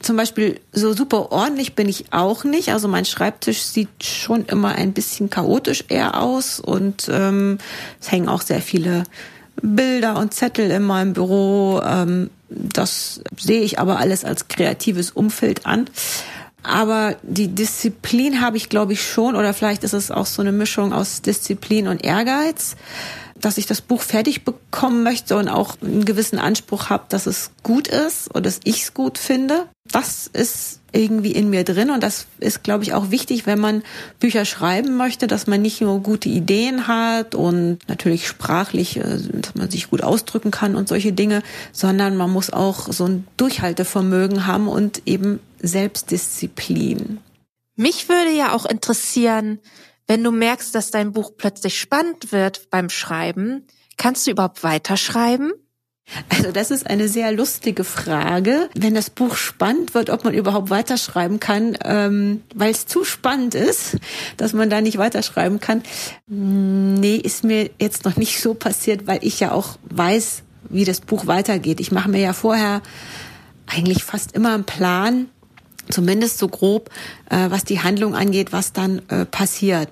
zum 0.00 0.16
Beispiel 0.16 0.60
so 0.72 0.92
super 0.94 1.32
ordentlich 1.32 1.74
bin 1.74 1.88
ich 1.88 2.12
auch 2.12 2.44
nicht. 2.44 2.70
Also 2.70 2.88
mein 2.88 3.04
Schreibtisch 3.04 3.62
sieht 3.62 4.04
schon 4.04 4.46
immer 4.46 4.74
ein 4.74 4.92
bisschen 4.92 5.30
chaotisch 5.30 5.84
eher 5.88 6.20
aus 6.22 6.60
und 6.60 7.08
ähm, 7.10 7.58
es 8.00 8.12
hängen 8.12 8.28
auch 8.28 8.42
sehr 8.42 8.62
viele 8.62 9.04
Bilder 9.62 10.18
und 10.18 10.34
Zettel 10.34 10.70
in 10.70 10.82
meinem 10.82 11.12
Büro. 11.12 11.80
Ähm, 11.84 12.30
das 12.48 13.20
sehe 13.36 13.62
ich 13.62 13.78
aber 13.78 13.98
alles 13.98 14.24
als 14.24 14.48
kreatives 14.48 15.10
Umfeld 15.10 15.66
an. 15.66 15.88
Aber 16.62 17.16
die 17.22 17.48
Disziplin 17.48 18.40
habe 18.40 18.56
ich, 18.56 18.68
glaube 18.68 18.92
ich, 18.92 19.02
schon, 19.02 19.36
oder 19.36 19.54
vielleicht 19.54 19.84
ist 19.84 19.94
es 19.94 20.10
auch 20.10 20.26
so 20.26 20.42
eine 20.42 20.52
Mischung 20.52 20.92
aus 20.92 21.22
Disziplin 21.22 21.88
und 21.88 22.04
Ehrgeiz 22.04 22.76
dass 23.40 23.58
ich 23.58 23.66
das 23.66 23.80
Buch 23.80 24.02
fertig 24.02 24.44
bekommen 24.44 25.02
möchte 25.02 25.36
und 25.36 25.48
auch 25.48 25.76
einen 25.82 26.04
gewissen 26.04 26.38
Anspruch 26.38 26.88
habe, 26.90 27.04
dass 27.08 27.26
es 27.26 27.50
gut 27.62 27.88
ist 27.88 28.32
und 28.34 28.46
dass 28.46 28.60
ich 28.64 28.82
es 28.82 28.94
gut 28.94 29.18
finde. 29.18 29.66
Das 29.90 30.26
ist 30.26 30.80
irgendwie 30.96 31.32
in 31.32 31.50
mir 31.50 31.64
drin 31.64 31.90
und 31.90 32.02
das 32.02 32.26
ist, 32.38 32.64
glaube 32.64 32.84
ich, 32.84 32.94
auch 32.94 33.10
wichtig, 33.10 33.46
wenn 33.46 33.60
man 33.60 33.82
Bücher 34.18 34.44
schreiben 34.44 34.96
möchte, 34.96 35.26
dass 35.26 35.46
man 35.46 35.62
nicht 35.62 35.80
nur 35.80 36.02
gute 36.02 36.28
Ideen 36.28 36.88
hat 36.88 37.34
und 37.34 37.78
natürlich 37.88 38.26
sprachlich, 38.26 38.96
äh, 38.96 39.18
dass 39.32 39.54
man 39.54 39.70
sich 39.70 39.90
gut 39.90 40.02
ausdrücken 40.02 40.50
kann 40.50 40.74
und 40.74 40.88
solche 40.88 41.12
Dinge, 41.12 41.42
sondern 41.72 42.16
man 42.16 42.30
muss 42.30 42.52
auch 42.52 42.92
so 42.92 43.04
ein 43.04 43.26
Durchhaltevermögen 43.36 44.46
haben 44.46 44.68
und 44.68 45.02
eben 45.06 45.40
Selbstdisziplin. 45.60 47.18
Mich 47.76 48.08
würde 48.08 48.30
ja 48.30 48.52
auch 48.52 48.64
interessieren, 48.64 49.60
wenn 50.06 50.24
du 50.24 50.30
merkst, 50.30 50.74
dass 50.74 50.90
dein 50.90 51.12
Buch 51.12 51.32
plötzlich 51.36 51.78
spannend 51.78 52.32
wird 52.32 52.70
beim 52.70 52.88
Schreiben, 52.88 53.66
kannst 53.96 54.26
du 54.26 54.30
überhaupt 54.30 54.62
weiterschreiben? 54.62 55.52
Also 56.28 56.52
das 56.52 56.70
ist 56.70 56.88
eine 56.88 57.08
sehr 57.08 57.32
lustige 57.32 57.82
Frage. 57.82 58.70
Wenn 58.74 58.94
das 58.94 59.10
Buch 59.10 59.34
spannend 59.34 59.94
wird, 59.94 60.10
ob 60.10 60.24
man 60.24 60.34
überhaupt 60.34 60.70
weiterschreiben 60.70 61.40
kann, 61.40 61.76
ähm, 61.84 62.42
weil 62.54 62.70
es 62.70 62.86
zu 62.86 63.04
spannend 63.04 63.54
ist, 63.54 63.96
dass 64.36 64.52
man 64.52 64.70
da 64.70 64.80
nicht 64.80 64.98
weiterschreiben 64.98 65.58
kann. 65.58 65.82
Nee, 66.26 67.16
ist 67.16 67.42
mir 67.44 67.70
jetzt 67.80 68.04
noch 68.04 68.16
nicht 68.16 68.40
so 68.40 68.54
passiert, 68.54 69.06
weil 69.06 69.18
ich 69.22 69.40
ja 69.40 69.50
auch 69.50 69.78
weiß, 69.90 70.42
wie 70.68 70.84
das 70.84 71.00
Buch 71.00 71.26
weitergeht. 71.26 71.80
Ich 71.80 71.90
mache 71.90 72.08
mir 72.08 72.20
ja 72.20 72.32
vorher 72.32 72.82
eigentlich 73.66 74.04
fast 74.04 74.32
immer 74.32 74.54
einen 74.54 74.64
Plan, 74.64 75.26
zumindest 75.90 76.38
so 76.38 76.48
grob, 76.48 76.90
äh, 77.30 77.50
was 77.50 77.64
die 77.64 77.80
Handlung 77.80 78.14
angeht, 78.14 78.52
was 78.52 78.72
dann 78.72 79.02
äh, 79.08 79.24
passiert. 79.24 79.88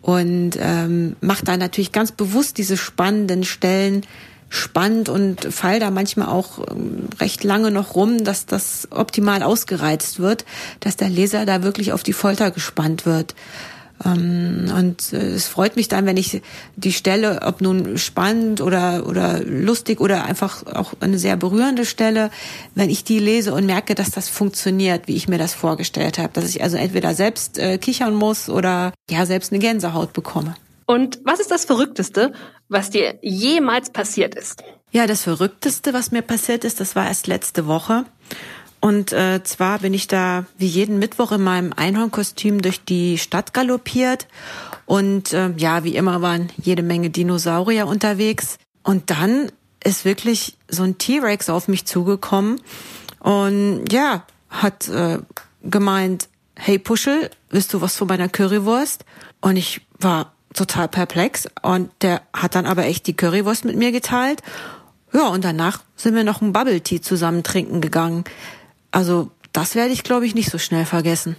Und 0.00 0.58
ähm, 0.58 1.14
macht 1.20 1.46
da 1.46 1.56
natürlich 1.56 1.92
ganz 1.92 2.10
bewusst 2.10 2.58
diese 2.58 2.76
spannenden 2.76 3.44
Stellen 3.44 4.04
spannend 4.52 5.08
und 5.08 5.52
fall 5.52 5.80
da 5.80 5.90
manchmal 5.90 6.28
auch 6.28 6.58
ähm, 6.70 7.08
recht 7.18 7.42
lange 7.42 7.70
noch 7.70 7.94
rum, 7.94 8.22
dass 8.22 8.44
das 8.44 8.86
optimal 8.90 9.42
ausgereizt 9.42 10.20
wird, 10.20 10.44
dass 10.80 10.96
der 10.98 11.08
Leser 11.08 11.46
da 11.46 11.62
wirklich 11.62 11.94
auf 11.94 12.02
die 12.02 12.12
Folter 12.12 12.50
gespannt 12.50 13.06
wird. 13.06 13.34
Ähm, 14.04 14.70
und 14.76 15.14
äh, 15.14 15.32
es 15.32 15.46
freut 15.46 15.76
mich 15.76 15.88
dann, 15.88 16.04
wenn 16.04 16.18
ich 16.18 16.42
die 16.76 16.92
Stelle, 16.92 17.40
ob 17.42 17.62
nun 17.62 17.96
spannend 17.96 18.60
oder, 18.60 19.06
oder 19.06 19.42
lustig 19.42 20.00
oder 20.00 20.26
einfach 20.26 20.66
auch 20.66 20.92
eine 21.00 21.18
sehr 21.18 21.36
berührende 21.36 21.86
Stelle, 21.86 22.30
wenn 22.74 22.90
ich 22.90 23.04
die 23.04 23.20
lese 23.20 23.54
und 23.54 23.64
merke, 23.64 23.94
dass 23.94 24.10
das 24.10 24.28
funktioniert, 24.28 25.08
wie 25.08 25.16
ich 25.16 25.28
mir 25.28 25.38
das 25.38 25.54
vorgestellt 25.54 26.18
habe. 26.18 26.34
Dass 26.34 26.50
ich 26.50 26.62
also 26.62 26.76
entweder 26.76 27.14
selbst 27.14 27.58
äh, 27.58 27.78
kichern 27.78 28.14
muss 28.14 28.50
oder 28.50 28.92
ja, 29.08 29.24
selbst 29.24 29.50
eine 29.50 29.60
Gänsehaut 29.60 30.12
bekomme. 30.12 30.56
Und 30.86 31.20
was 31.24 31.40
ist 31.40 31.50
das 31.50 31.64
Verrückteste, 31.64 32.32
was 32.68 32.90
dir 32.90 33.18
jemals 33.22 33.90
passiert 33.90 34.34
ist? 34.34 34.62
Ja, 34.90 35.06
das 35.06 35.22
Verrückteste, 35.22 35.92
was 35.92 36.10
mir 36.10 36.22
passiert 36.22 36.64
ist, 36.64 36.80
das 36.80 36.96
war 36.96 37.06
erst 37.06 37.26
letzte 37.26 37.66
Woche. 37.66 38.04
Und 38.80 39.12
äh, 39.12 39.42
zwar 39.44 39.78
bin 39.78 39.94
ich 39.94 40.08
da 40.08 40.44
wie 40.58 40.66
jeden 40.66 40.98
Mittwoch 40.98 41.32
in 41.32 41.42
meinem 41.42 41.72
Einhornkostüm 41.72 42.62
durch 42.62 42.84
die 42.84 43.16
Stadt 43.16 43.54
galoppiert. 43.54 44.26
Und 44.86 45.32
äh, 45.32 45.50
ja, 45.56 45.84
wie 45.84 45.94
immer 45.94 46.20
waren 46.20 46.50
jede 46.56 46.82
Menge 46.82 47.10
Dinosaurier 47.10 47.86
unterwegs. 47.86 48.58
Und 48.82 49.10
dann 49.10 49.52
ist 49.84 50.04
wirklich 50.04 50.56
so 50.68 50.82
ein 50.82 50.98
T-Rex 50.98 51.48
auf 51.48 51.68
mich 51.68 51.86
zugekommen 51.86 52.60
und 53.22 53.84
ja, 53.92 54.24
hat 54.48 54.88
äh, 54.88 55.18
gemeint, 55.62 56.28
hey 56.56 56.78
Puschel, 56.78 57.30
willst 57.50 57.72
du 57.72 57.80
was 57.80 57.96
von 57.96 58.08
meiner 58.08 58.28
Currywurst? 58.28 59.04
Und 59.40 59.56
ich 59.56 59.80
war 59.98 60.31
total 60.54 60.88
perplex 60.88 61.48
und 61.62 61.90
der 62.02 62.22
hat 62.32 62.54
dann 62.54 62.66
aber 62.66 62.84
echt 62.84 63.06
die 63.06 63.14
Currywurst 63.14 63.64
mit 63.64 63.76
mir 63.76 63.92
geteilt. 63.92 64.42
Ja, 65.12 65.28
und 65.28 65.44
danach 65.44 65.82
sind 65.96 66.14
wir 66.14 66.24
noch 66.24 66.40
ein 66.40 66.52
Bubble 66.52 66.80
Tea 66.80 67.00
zusammen 67.00 67.42
trinken 67.42 67.80
gegangen. 67.80 68.24
Also 68.90 69.30
das 69.52 69.74
werde 69.74 69.92
ich, 69.92 70.04
glaube 70.04 70.26
ich, 70.26 70.34
nicht 70.34 70.50
so 70.50 70.58
schnell 70.58 70.84
vergessen. 70.84 71.36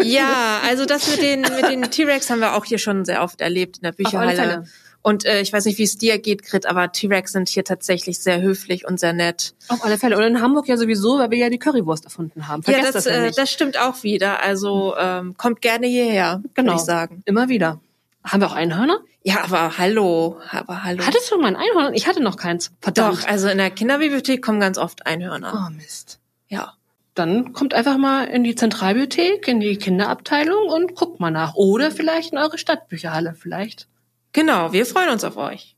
Ja, 0.00 0.60
also 0.66 0.84
das 0.84 1.08
mit 1.10 1.22
den 1.22 1.40
mit 1.42 1.68
den 1.68 1.82
T-Rex 1.90 2.30
haben 2.30 2.40
wir 2.40 2.54
auch 2.54 2.64
hier 2.64 2.78
schon 2.78 3.04
sehr 3.04 3.22
oft 3.22 3.40
erlebt 3.40 3.78
in 3.78 3.82
der 3.82 3.92
Bücherhalle. 3.92 4.64
Und 5.02 5.26
äh, 5.26 5.42
ich 5.42 5.52
weiß 5.52 5.66
nicht, 5.66 5.76
wie 5.76 5.82
es 5.82 5.98
dir 5.98 6.18
geht, 6.18 6.44
Grit, 6.44 6.64
aber 6.64 6.90
T-Rex 6.90 7.32
sind 7.32 7.50
hier 7.50 7.62
tatsächlich 7.62 8.20
sehr 8.20 8.40
höflich 8.40 8.86
und 8.88 8.98
sehr 8.98 9.12
nett. 9.12 9.54
Auf 9.68 9.84
alle 9.84 9.98
Fälle. 9.98 10.16
Und 10.16 10.22
in 10.22 10.40
Hamburg 10.40 10.66
ja 10.66 10.78
sowieso, 10.78 11.18
weil 11.18 11.30
wir 11.30 11.36
ja 11.36 11.50
die 11.50 11.58
Currywurst 11.58 12.06
erfunden 12.06 12.48
haben. 12.48 12.62
Vergesst 12.62 12.86
ja, 12.86 12.92
das, 12.92 13.04
das, 13.04 13.12
ja 13.12 13.24
äh, 13.26 13.30
das 13.30 13.50
stimmt 13.50 13.78
auch 13.78 14.02
wieder. 14.02 14.42
Also 14.42 14.94
ähm, 14.98 15.36
kommt 15.36 15.60
gerne 15.60 15.86
hierher, 15.86 16.42
genau. 16.54 16.72
würde 16.72 16.80
ich 16.80 16.86
sagen. 16.86 17.22
Immer 17.26 17.50
wieder. 17.50 17.80
Haben 18.24 18.40
wir 18.40 18.48
auch 18.48 18.54
Einhörner? 18.54 18.98
Ja, 19.22 19.44
aber 19.44 19.78
hallo, 19.78 20.40
aber 20.50 20.84
hallo. 20.84 21.04
Hattest 21.06 21.30
du 21.30 21.38
mal 21.38 21.48
ein 21.48 21.56
Einhorn? 21.56 21.94
Ich 21.94 22.06
hatte 22.06 22.22
noch 22.22 22.36
keins. 22.36 22.72
Verdammt. 22.80 23.22
Doch, 23.22 23.28
also 23.28 23.48
in 23.48 23.58
der 23.58 23.70
Kinderbibliothek 23.70 24.42
kommen 24.42 24.60
ganz 24.60 24.78
oft 24.78 25.06
Einhörner. 25.06 25.66
Oh 25.68 25.70
Mist. 25.70 26.20
Ja 26.48 26.74
dann 27.14 27.52
kommt 27.52 27.74
einfach 27.74 27.96
mal 27.96 28.24
in 28.24 28.44
die 28.44 28.54
Zentralbibliothek, 28.54 29.46
in 29.48 29.60
die 29.60 29.76
Kinderabteilung 29.76 30.68
und 30.68 30.94
guckt 30.94 31.20
mal 31.20 31.30
nach. 31.30 31.54
Oder 31.54 31.90
vielleicht 31.90 32.32
in 32.32 32.38
eure 32.38 32.58
Stadtbücherhalle, 32.58 33.34
vielleicht. 33.38 33.88
Genau, 34.32 34.72
wir 34.72 34.84
freuen 34.84 35.10
uns 35.10 35.24
auf 35.24 35.36
euch. 35.36 35.76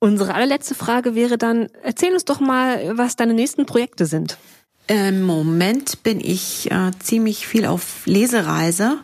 Unsere 0.00 0.34
allerletzte 0.34 0.74
Frage 0.74 1.14
wäre 1.14 1.36
dann, 1.38 1.68
erzähl 1.82 2.12
uns 2.12 2.24
doch 2.24 2.40
mal, 2.40 2.96
was 2.96 3.16
deine 3.16 3.34
nächsten 3.34 3.66
Projekte 3.66 4.06
sind. 4.06 4.38
Im 4.86 5.22
Moment 5.22 6.02
bin 6.02 6.20
ich 6.20 6.70
äh, 6.70 6.92
ziemlich 6.98 7.46
viel 7.46 7.66
auf 7.66 8.06
Lesereise. 8.06 8.98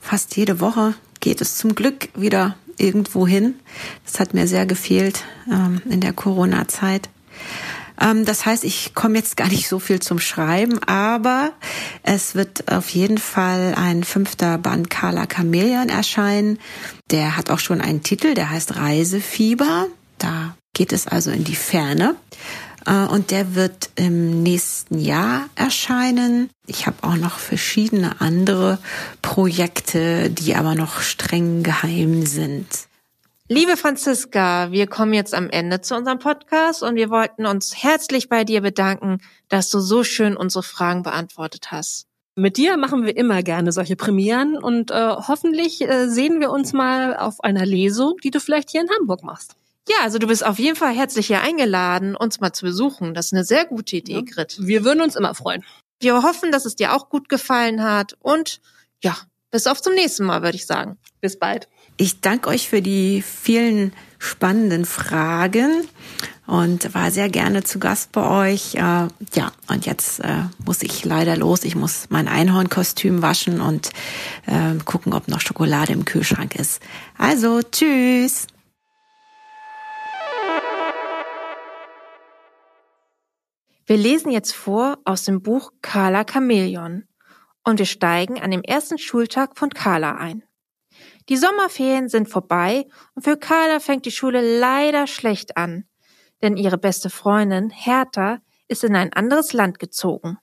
Fast 0.00 0.36
jede 0.36 0.60
Woche 0.60 0.94
geht 1.22 1.40
es 1.40 1.56
zum 1.56 1.74
Glück 1.74 2.10
wieder 2.14 2.56
irgendwo 2.76 3.26
hin. 3.26 3.54
Das 4.04 4.20
hat 4.20 4.34
mir 4.34 4.46
sehr 4.46 4.66
gefehlt 4.66 5.24
ähm, 5.50 5.80
in 5.88 6.00
der 6.00 6.12
Corona-Zeit. 6.12 7.08
Ähm, 8.00 8.24
das 8.24 8.44
heißt, 8.44 8.64
ich 8.64 8.94
komme 8.94 9.18
jetzt 9.18 9.36
gar 9.36 9.48
nicht 9.48 9.68
so 9.68 9.78
viel 9.78 10.00
zum 10.00 10.18
Schreiben, 10.18 10.82
aber 10.82 11.52
es 12.02 12.34
wird 12.34 12.70
auf 12.70 12.90
jeden 12.90 13.18
Fall 13.18 13.74
ein 13.76 14.04
fünfter 14.04 14.58
Band 14.58 14.90
Carla 14.90 15.26
Chameleon 15.26 15.88
erscheinen. 15.88 16.58
Der 17.10 17.36
hat 17.36 17.50
auch 17.50 17.60
schon 17.60 17.80
einen 17.80 18.02
Titel, 18.02 18.34
der 18.34 18.50
heißt 18.50 18.76
Reisefieber. 18.76 19.86
Da 20.18 20.56
geht 20.74 20.92
es 20.92 21.06
also 21.06 21.30
in 21.30 21.44
die 21.44 21.56
Ferne. 21.56 22.16
Äh, 22.86 23.06
und 23.06 23.30
der 23.30 23.54
wird 23.54 23.90
im 23.96 24.42
nächsten 24.42 24.98
Jahr 24.98 25.48
erscheinen. 25.54 26.50
Ich 26.66 26.86
habe 26.86 26.96
auch 27.02 27.16
noch 27.16 27.38
verschiedene 27.38 28.20
andere 28.20 28.78
Projekte, 29.20 30.30
die 30.30 30.54
aber 30.54 30.74
noch 30.74 31.00
streng 31.00 31.62
geheim 31.62 32.26
sind. 32.26 32.66
Liebe 33.48 33.76
Franziska, 33.76 34.70
wir 34.70 34.86
kommen 34.86 35.12
jetzt 35.12 35.34
am 35.34 35.50
Ende 35.50 35.82
zu 35.82 35.94
unserem 35.94 36.18
Podcast 36.18 36.82
und 36.82 36.94
wir 36.94 37.10
wollten 37.10 37.44
uns 37.44 37.82
herzlich 37.82 38.28
bei 38.28 38.44
dir 38.44 38.62
bedanken, 38.62 39.18
dass 39.48 39.68
du 39.68 39.80
so 39.80 40.04
schön 40.04 40.36
unsere 40.36 40.62
Fragen 40.62 41.02
beantwortet 41.02 41.70
hast. 41.70 42.06
Mit 42.34 42.56
dir 42.56 42.78
machen 42.78 43.04
wir 43.04 43.14
immer 43.14 43.42
gerne 43.42 43.72
solche 43.72 43.94
Premieren 43.94 44.56
und 44.56 44.90
äh, 44.90 44.94
hoffentlich 44.94 45.82
äh, 45.82 46.08
sehen 46.08 46.40
wir 46.40 46.50
uns 46.50 46.72
mal 46.72 47.14
auf 47.14 47.44
einer 47.44 47.66
Lesung, 47.66 48.16
die 48.24 48.30
du 48.30 48.40
vielleicht 48.40 48.70
hier 48.70 48.80
in 48.80 48.88
Hamburg 48.88 49.22
machst. 49.22 49.54
Ja, 49.88 49.96
also 50.02 50.18
du 50.18 50.26
bist 50.26 50.44
auf 50.44 50.58
jeden 50.58 50.76
Fall 50.76 50.94
herzlich 50.94 51.26
hier 51.26 51.40
eingeladen, 51.40 52.14
uns 52.14 52.40
mal 52.40 52.52
zu 52.52 52.64
besuchen. 52.64 53.14
Das 53.14 53.26
ist 53.26 53.32
eine 53.32 53.44
sehr 53.44 53.64
gute 53.64 53.96
Idee, 53.96 54.14
ja. 54.14 54.20
Grit. 54.20 54.56
Wir 54.60 54.84
würden 54.84 55.00
uns 55.00 55.16
immer 55.16 55.34
freuen. 55.34 55.64
Wir 56.00 56.22
hoffen, 56.22 56.52
dass 56.52 56.64
es 56.64 56.76
dir 56.76 56.94
auch 56.94 57.08
gut 57.08 57.28
gefallen 57.28 57.82
hat 57.82 58.16
und 58.20 58.60
ja, 59.02 59.16
bis 59.50 59.66
auf 59.66 59.82
zum 59.82 59.94
nächsten 59.94 60.24
Mal, 60.24 60.42
würde 60.42 60.56
ich 60.56 60.66
sagen. 60.66 60.98
Bis 61.20 61.38
bald. 61.38 61.68
Ich 61.96 62.20
danke 62.20 62.48
euch 62.48 62.68
für 62.68 62.80
die 62.80 63.22
vielen 63.22 63.92
spannenden 64.18 64.86
Fragen 64.86 65.86
und 66.46 66.94
war 66.94 67.10
sehr 67.10 67.28
gerne 67.28 67.62
zu 67.62 67.78
Gast 67.78 68.12
bei 68.12 68.50
euch. 68.50 68.74
Äh, 68.74 68.78
ja, 68.78 69.52
und 69.68 69.86
jetzt 69.86 70.20
äh, 70.20 70.44
muss 70.64 70.82
ich 70.82 71.04
leider 71.04 71.36
los. 71.36 71.64
Ich 71.64 71.74
muss 71.74 72.06
mein 72.08 72.28
Einhornkostüm 72.28 73.20
waschen 73.20 73.60
und 73.60 73.90
äh, 74.46 74.74
gucken, 74.84 75.12
ob 75.12 75.28
noch 75.28 75.40
Schokolade 75.40 75.92
im 75.92 76.04
Kühlschrank 76.04 76.54
ist. 76.54 76.80
Also, 77.18 77.60
tschüss. 77.62 78.46
Wir 83.92 83.98
lesen 83.98 84.32
jetzt 84.32 84.54
vor 84.54 85.00
aus 85.04 85.24
dem 85.24 85.42
Buch 85.42 85.70
Carla 85.82 86.24
Chameleon 86.24 87.04
und 87.62 87.78
wir 87.78 87.84
steigen 87.84 88.40
an 88.40 88.50
dem 88.50 88.62
ersten 88.62 88.96
Schultag 88.96 89.58
von 89.58 89.68
Carla 89.68 90.12
ein. 90.12 90.44
Die 91.28 91.36
Sommerferien 91.36 92.08
sind 92.08 92.30
vorbei 92.30 92.86
und 93.14 93.24
für 93.24 93.36
Carla 93.36 93.80
fängt 93.80 94.06
die 94.06 94.10
Schule 94.10 94.58
leider 94.58 95.06
schlecht 95.06 95.58
an, 95.58 95.84
denn 96.40 96.56
ihre 96.56 96.78
beste 96.78 97.10
Freundin 97.10 97.68
Hertha 97.68 98.38
ist 98.66 98.82
in 98.82 98.96
ein 98.96 99.12
anderes 99.12 99.52
Land 99.52 99.78
gezogen. 99.78 100.38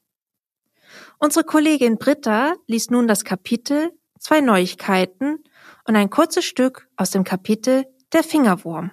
Unsere 1.18 1.44
Kollegin 1.44 1.98
Britta 1.98 2.54
liest 2.68 2.92
nun 2.92 3.08
das 3.08 3.24
Kapitel 3.24 3.90
Zwei 4.20 4.42
Neuigkeiten 4.42 5.44
und 5.86 5.96
ein 5.96 6.12
kurzes 6.12 6.46
Stück 6.46 6.88
aus 6.98 7.10
dem 7.10 7.24
Kapitel 7.24 7.88
Der 8.14 8.24
Fingerwurm. 8.24 8.92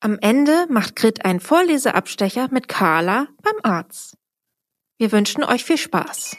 Am 0.00 0.18
Ende 0.20 0.66
macht 0.68 0.94
Grit 0.94 1.24
einen 1.24 1.40
Vorleseabstecher 1.40 2.48
mit 2.50 2.68
Carla 2.68 3.28
beim 3.42 3.54
Arzt. 3.62 4.18
Wir 4.98 5.10
wünschen 5.10 5.42
euch 5.42 5.64
viel 5.64 5.78
Spaß. 5.78 6.36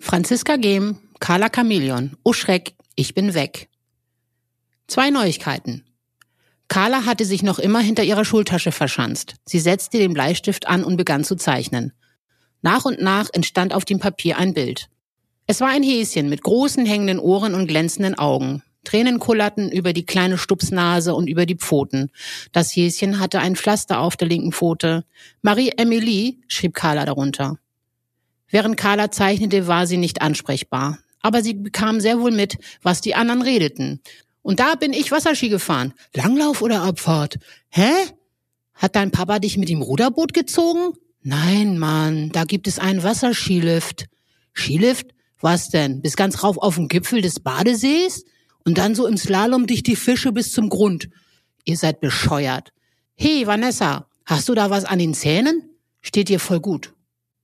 Franziska 0.00 0.56
Gehm, 0.56 0.98
Carla 1.20 1.48
Chameleon, 1.48 2.16
oh 2.24 2.32
Schreck, 2.32 2.74
ich 2.96 3.14
bin 3.14 3.34
weg. 3.34 3.68
Zwei 4.88 5.10
Neuigkeiten. 5.10 5.84
Carla 6.66 7.06
hatte 7.06 7.24
sich 7.24 7.44
noch 7.44 7.60
immer 7.60 7.80
hinter 7.80 8.02
ihrer 8.02 8.24
Schultasche 8.24 8.72
verschanzt. 8.72 9.36
Sie 9.46 9.60
setzte 9.60 9.98
den 9.98 10.14
Bleistift 10.14 10.66
an 10.66 10.82
und 10.82 10.96
begann 10.96 11.22
zu 11.22 11.36
zeichnen. 11.36 11.92
Nach 12.60 12.84
und 12.84 13.00
nach 13.00 13.28
entstand 13.32 13.72
auf 13.72 13.84
dem 13.84 14.00
Papier 14.00 14.36
ein 14.36 14.52
Bild. 14.52 14.88
Es 15.46 15.60
war 15.60 15.68
ein 15.68 15.82
Häschen 15.82 16.28
mit 16.30 16.42
großen 16.42 16.86
hängenden 16.86 17.18
Ohren 17.18 17.54
und 17.54 17.66
glänzenden 17.66 18.14
Augen. 18.14 18.62
Tränen 18.84 19.18
kullerten 19.18 19.70
über 19.70 19.92
die 19.92 20.06
kleine 20.06 20.38
Stupsnase 20.38 21.14
und 21.14 21.26
über 21.26 21.46
die 21.46 21.56
Pfoten. 21.56 22.10
Das 22.52 22.74
Häschen 22.74 23.18
hatte 23.18 23.40
ein 23.40 23.56
Pflaster 23.56 24.00
auf 24.00 24.16
der 24.16 24.28
linken 24.28 24.52
Pfote. 24.52 25.04
Marie-Emilie 25.42 26.36
schrieb 26.48 26.74
Carla 26.74 27.04
darunter. 27.04 27.58
Während 28.48 28.76
Carla 28.76 29.10
zeichnete, 29.10 29.66
war 29.66 29.86
sie 29.86 29.96
nicht 29.96 30.22
ansprechbar. 30.22 30.98
Aber 31.20 31.42
sie 31.42 31.54
bekam 31.54 32.00
sehr 32.00 32.20
wohl 32.20 32.30
mit, 32.30 32.58
was 32.82 33.00
die 33.00 33.14
anderen 33.14 33.42
redeten. 33.42 34.00
Und 34.42 34.60
da 34.60 34.74
bin 34.74 34.92
ich 34.92 35.10
Wasserski 35.10 35.48
gefahren. 35.48 35.94
Langlauf 36.14 36.60
oder 36.60 36.82
Abfahrt? 36.82 37.38
Hä? 37.70 37.90
Hat 38.74 38.96
dein 38.96 39.10
Papa 39.10 39.38
dich 39.38 39.56
mit 39.56 39.70
dem 39.70 39.80
Ruderboot 39.80 40.34
gezogen? 40.34 40.92
Nein, 41.22 41.78
Mann, 41.78 42.30
da 42.30 42.44
gibt 42.44 42.66
es 42.66 42.78
einen 42.78 43.02
Wasserskilift. 43.02 44.06
Skilift? 44.54 45.13
Was 45.40 45.68
denn? 45.68 46.00
Bis 46.00 46.16
ganz 46.16 46.42
rauf 46.42 46.58
auf 46.58 46.76
den 46.76 46.88
Gipfel 46.88 47.20
des 47.20 47.40
Badesees? 47.40 48.24
Und 48.64 48.78
dann 48.78 48.94
so 48.94 49.06
im 49.06 49.16
Slalom 49.16 49.66
dich 49.66 49.82
die 49.82 49.96
Fische 49.96 50.32
bis 50.32 50.52
zum 50.52 50.68
Grund. 50.70 51.10
Ihr 51.64 51.76
seid 51.76 52.00
bescheuert. 52.00 52.72
Hey, 53.14 53.46
Vanessa, 53.46 54.08
hast 54.24 54.48
du 54.48 54.54
da 54.54 54.70
was 54.70 54.84
an 54.84 54.98
den 54.98 55.14
Zähnen? 55.14 55.70
Steht 56.00 56.28
dir 56.28 56.40
voll 56.40 56.60
gut. 56.60 56.94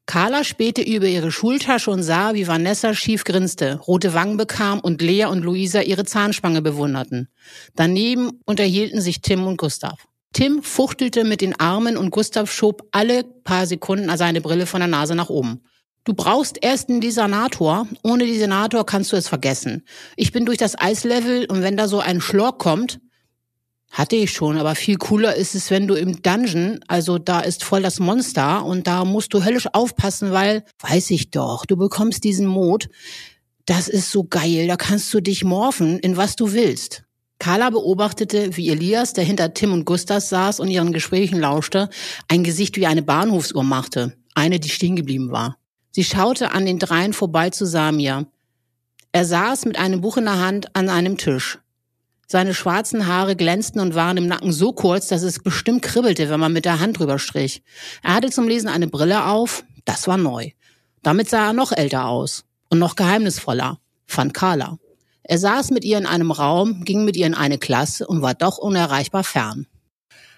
Carla 0.06 0.42
spähte 0.42 0.82
über 0.82 1.06
ihre 1.06 1.30
Schultasche 1.30 1.90
und 1.90 2.02
sah, 2.02 2.34
wie 2.34 2.48
Vanessa 2.48 2.94
schief 2.94 3.22
grinste, 3.22 3.76
rote 3.76 4.12
Wangen 4.12 4.36
bekam 4.36 4.80
und 4.80 5.00
Lea 5.00 5.26
und 5.26 5.42
Luisa 5.42 5.82
ihre 5.82 6.04
Zahnspange 6.04 6.62
bewunderten. 6.62 7.28
Daneben 7.76 8.40
unterhielten 8.44 9.00
sich 9.00 9.20
Tim 9.20 9.46
und 9.46 9.56
Gustav. 9.56 10.08
Tim 10.32 10.62
fuchtelte 10.64 11.22
mit 11.22 11.40
den 11.40 11.58
Armen 11.60 11.96
und 11.96 12.10
Gustav 12.10 12.50
schob 12.50 12.88
alle 12.90 13.22
paar 13.22 13.66
Sekunden 13.66 14.16
seine 14.16 14.40
Brille 14.40 14.66
von 14.66 14.80
der 14.80 14.88
Nase 14.88 15.14
nach 15.14 15.28
oben. 15.28 15.60
Du 16.04 16.14
brauchst 16.14 16.58
erst 16.62 16.88
einen 16.88 17.00
Desenator. 17.00 17.86
Ohne 18.02 18.26
Desenator 18.26 18.86
kannst 18.86 19.12
du 19.12 19.16
es 19.16 19.28
vergessen. 19.28 19.84
Ich 20.16 20.32
bin 20.32 20.46
durch 20.46 20.58
das 20.58 20.78
Eislevel 20.78 21.46
und 21.46 21.62
wenn 21.62 21.76
da 21.76 21.88
so 21.88 22.00
ein 22.00 22.20
Schlork 22.20 22.58
kommt, 22.58 23.00
hatte 23.90 24.16
ich 24.16 24.32
schon, 24.32 24.56
aber 24.56 24.76
viel 24.76 24.96
cooler 24.96 25.34
ist 25.34 25.54
es, 25.54 25.70
wenn 25.70 25.88
du 25.88 25.94
im 25.94 26.22
Dungeon, 26.22 26.78
also 26.86 27.18
da 27.18 27.40
ist 27.40 27.64
voll 27.64 27.82
das 27.82 27.98
Monster 27.98 28.64
und 28.64 28.86
da 28.86 29.04
musst 29.04 29.34
du 29.34 29.44
höllisch 29.44 29.66
aufpassen, 29.72 30.30
weil, 30.30 30.64
weiß 30.78 31.10
ich 31.10 31.30
doch, 31.32 31.66
du 31.66 31.76
bekommst 31.76 32.22
diesen 32.22 32.46
Mod. 32.46 32.88
Das 33.66 33.88
ist 33.88 34.10
so 34.10 34.24
geil, 34.24 34.68
da 34.68 34.76
kannst 34.76 35.12
du 35.12 35.20
dich 35.20 35.44
morphen 35.44 35.98
in 35.98 36.16
was 36.16 36.36
du 36.36 36.52
willst. 36.52 37.02
Carla 37.40 37.70
beobachtete, 37.70 38.56
wie 38.56 38.68
Elias, 38.68 39.12
der 39.12 39.24
hinter 39.24 39.54
Tim 39.54 39.72
und 39.72 39.86
Gustas 39.86 40.28
saß 40.28 40.60
und 40.60 40.68
ihren 40.68 40.92
Gesprächen 40.92 41.40
lauschte, 41.40 41.88
ein 42.28 42.44
Gesicht 42.44 42.76
wie 42.76 42.86
eine 42.86 43.02
Bahnhofsuhr 43.02 43.64
machte, 43.64 44.14
eine, 44.34 44.60
die 44.60 44.68
stehen 44.68 44.94
geblieben 44.94 45.30
war. 45.30 45.59
Sie 45.90 46.04
schaute 46.04 46.52
an 46.52 46.66
den 46.66 46.78
dreien 46.78 47.12
vorbei 47.12 47.50
zu 47.50 47.66
Samir. 47.66 48.26
Er 49.12 49.24
saß 49.24 49.64
mit 49.64 49.78
einem 49.78 50.00
Buch 50.00 50.16
in 50.16 50.24
der 50.24 50.38
Hand 50.38 50.74
an 50.76 50.88
einem 50.88 51.16
Tisch. 51.18 51.58
Seine 52.28 52.54
schwarzen 52.54 53.08
Haare 53.08 53.34
glänzten 53.34 53.80
und 53.80 53.96
waren 53.96 54.16
im 54.16 54.28
Nacken 54.28 54.52
so 54.52 54.72
kurz, 54.72 55.08
dass 55.08 55.22
es 55.22 55.40
bestimmt 55.40 55.82
kribbelte, 55.82 56.30
wenn 56.30 56.38
man 56.38 56.52
mit 56.52 56.64
der 56.64 56.78
Hand 56.78 57.00
drüber 57.00 57.18
strich. 57.18 57.64
Er 58.04 58.14
hatte 58.14 58.30
zum 58.30 58.46
Lesen 58.46 58.68
eine 58.68 58.86
Brille 58.86 59.24
auf, 59.26 59.64
das 59.84 60.06
war 60.06 60.16
neu. 60.16 60.50
Damit 61.02 61.28
sah 61.28 61.48
er 61.48 61.52
noch 61.52 61.72
älter 61.72 62.06
aus 62.06 62.44
und 62.68 62.78
noch 62.78 62.94
geheimnisvoller, 62.94 63.80
fand 64.06 64.32
Carla. 64.32 64.78
Er 65.24 65.38
saß 65.38 65.72
mit 65.72 65.84
ihr 65.84 65.98
in 65.98 66.06
einem 66.06 66.30
Raum, 66.30 66.84
ging 66.84 67.04
mit 67.04 67.16
ihr 67.16 67.26
in 67.26 67.34
eine 67.34 67.58
Klasse 67.58 68.06
und 68.06 68.22
war 68.22 68.34
doch 68.34 68.58
unerreichbar 68.58 69.24
fern. 69.24 69.66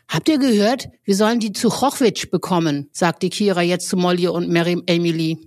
Habt 0.09 0.29
ihr 0.29 0.39
gehört? 0.39 0.89
Wir 1.05 1.17
sollen 1.17 1.41
die 1.41 1.53
zu 1.53 1.69
Chochwitsch 1.69 2.31
bekommen, 2.31 2.89
sagte 2.93 3.29
Kira 3.29 3.63
jetzt 3.63 3.89
zu 3.89 3.97
Molly 3.97 4.29
und 4.29 4.49
Mary 4.49 4.83
Emily. 4.87 5.39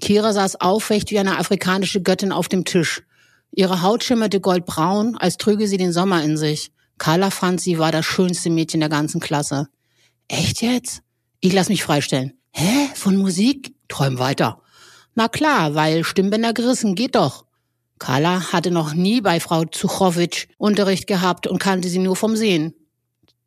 Kira 0.00 0.32
saß 0.32 0.60
aufrecht 0.60 1.10
wie 1.10 1.18
eine 1.18 1.38
afrikanische 1.38 2.02
Göttin 2.02 2.32
auf 2.32 2.48
dem 2.48 2.64
Tisch. 2.64 3.02
Ihre 3.50 3.82
Haut 3.82 4.04
schimmerte 4.04 4.40
goldbraun, 4.40 5.16
als 5.16 5.38
trüge 5.38 5.66
sie 5.66 5.78
den 5.78 5.92
Sommer 5.92 6.22
in 6.22 6.36
sich. 6.36 6.72
Carla 6.98 7.30
fand, 7.30 7.60
sie 7.60 7.78
war 7.78 7.92
das 7.92 8.06
schönste 8.06 8.50
Mädchen 8.50 8.80
der 8.80 8.88
ganzen 8.88 9.20
Klasse. 9.20 9.68
Echt 10.28 10.62
jetzt? 10.62 11.02
Ich 11.40 11.52
lass 11.52 11.68
mich 11.68 11.82
freistellen. 11.82 12.34
Hä? 12.52 12.88
Von 12.94 13.16
Musik? 13.16 13.74
Träum 13.88 14.18
weiter. 14.18 14.62
Na 15.14 15.28
klar, 15.28 15.74
weil 15.74 16.04
Stimmbänder 16.04 16.52
gerissen 16.52 16.94
geht 16.94 17.14
doch. 17.14 17.46
Carla 17.98 18.52
hatte 18.52 18.70
noch 18.70 18.92
nie 18.92 19.20
bei 19.20 19.40
Frau 19.40 19.64
Zuchowitsch 19.64 20.48
Unterricht 20.58 21.06
gehabt 21.06 21.46
und 21.46 21.58
kannte 21.58 21.88
sie 21.88 21.98
nur 21.98 22.16
vom 22.16 22.36
Sehen. 22.36 22.74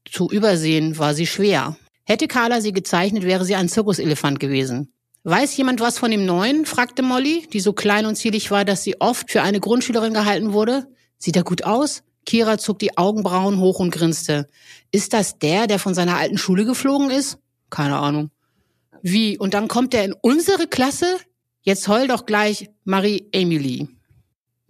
Zu 0.10 0.30
übersehen 0.30 0.98
war 0.98 1.14
sie 1.14 1.28
schwer. 1.28 1.78
Hätte 2.04 2.28
Carla 2.28 2.62
sie 2.62 2.74
gezeichnet, 2.74 3.24
wäre 3.24 3.46
sie 3.46 3.56
ein 3.56 3.70
Zirkuselefant 3.70 4.40
gewesen. 4.40 4.92
Weiß 5.24 5.56
jemand 5.58 5.80
was 5.80 6.00
von 6.00 6.12
dem 6.12 6.26
Neuen? 6.26 6.66
fragte 6.66 7.02
Molly, 7.02 7.48
die 7.52 7.60
so 7.60 7.74
klein 7.74 8.06
und 8.06 8.16
zierlich 8.16 8.52
war, 8.52 8.66
dass 8.66 8.84
sie 8.84 9.00
oft 9.02 9.30
für 9.30 9.42
eine 9.42 9.60
Grundschülerin 9.60 10.14
gehalten 10.14 10.54
wurde. 10.54 10.88
Sieht 11.18 11.36
er 11.36 11.44
gut 11.44 11.64
aus? 11.66 12.04
Kira 12.26 12.58
zog 12.58 12.80
die 12.80 12.98
Augenbrauen 12.98 13.60
hoch 13.60 13.80
und 13.80 13.92
grinste. 13.92 14.48
Ist 14.92 15.14
das 15.14 15.40
der, 15.40 15.68
der 15.68 15.80
von 15.80 15.94
seiner 15.94 16.18
alten 16.18 16.38
Schule 16.38 16.66
geflogen 16.66 17.10
ist? 17.10 17.38
Keine 17.70 17.98
Ahnung. 17.98 18.32
Wie? 19.02 19.38
Und 19.38 19.54
dann 19.54 19.68
kommt 19.68 19.94
er 19.94 20.06
in 20.06 20.14
unsere 20.22 20.68
Klasse? 20.68 21.18
Jetzt 21.62 21.88
heul 21.88 22.08
doch 22.08 22.26
gleich 22.26 22.70
Marie 22.84 23.28
Emily. 23.32 23.88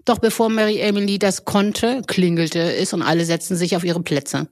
Doch 0.05 0.17
bevor 0.17 0.49
Mary 0.49 0.79
Emily 0.79 1.19
das 1.19 1.45
konnte, 1.45 2.01
klingelte 2.07 2.59
es 2.75 2.93
und 2.93 3.01
alle 3.01 3.25
setzten 3.25 3.55
sich 3.55 3.75
auf 3.75 3.83
ihre 3.83 4.01
Plätze. 4.01 4.47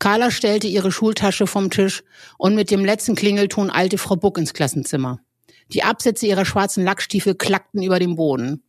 Carla 0.00 0.30
stellte 0.30 0.66
ihre 0.66 0.90
Schultasche 0.90 1.46
vom 1.46 1.70
Tisch 1.70 2.02
und 2.38 2.54
mit 2.54 2.70
dem 2.70 2.84
letzten 2.84 3.14
Klingelton 3.14 3.70
eilte 3.70 3.98
Frau 3.98 4.16
Buck 4.16 4.38
ins 4.38 4.54
Klassenzimmer. 4.54 5.20
Die 5.74 5.84
Absätze 5.84 6.26
ihrer 6.26 6.46
schwarzen 6.46 6.84
Lackstiefel 6.84 7.34
klackten 7.34 7.82
über 7.82 7.98
den 7.98 8.16
Boden. 8.16 8.62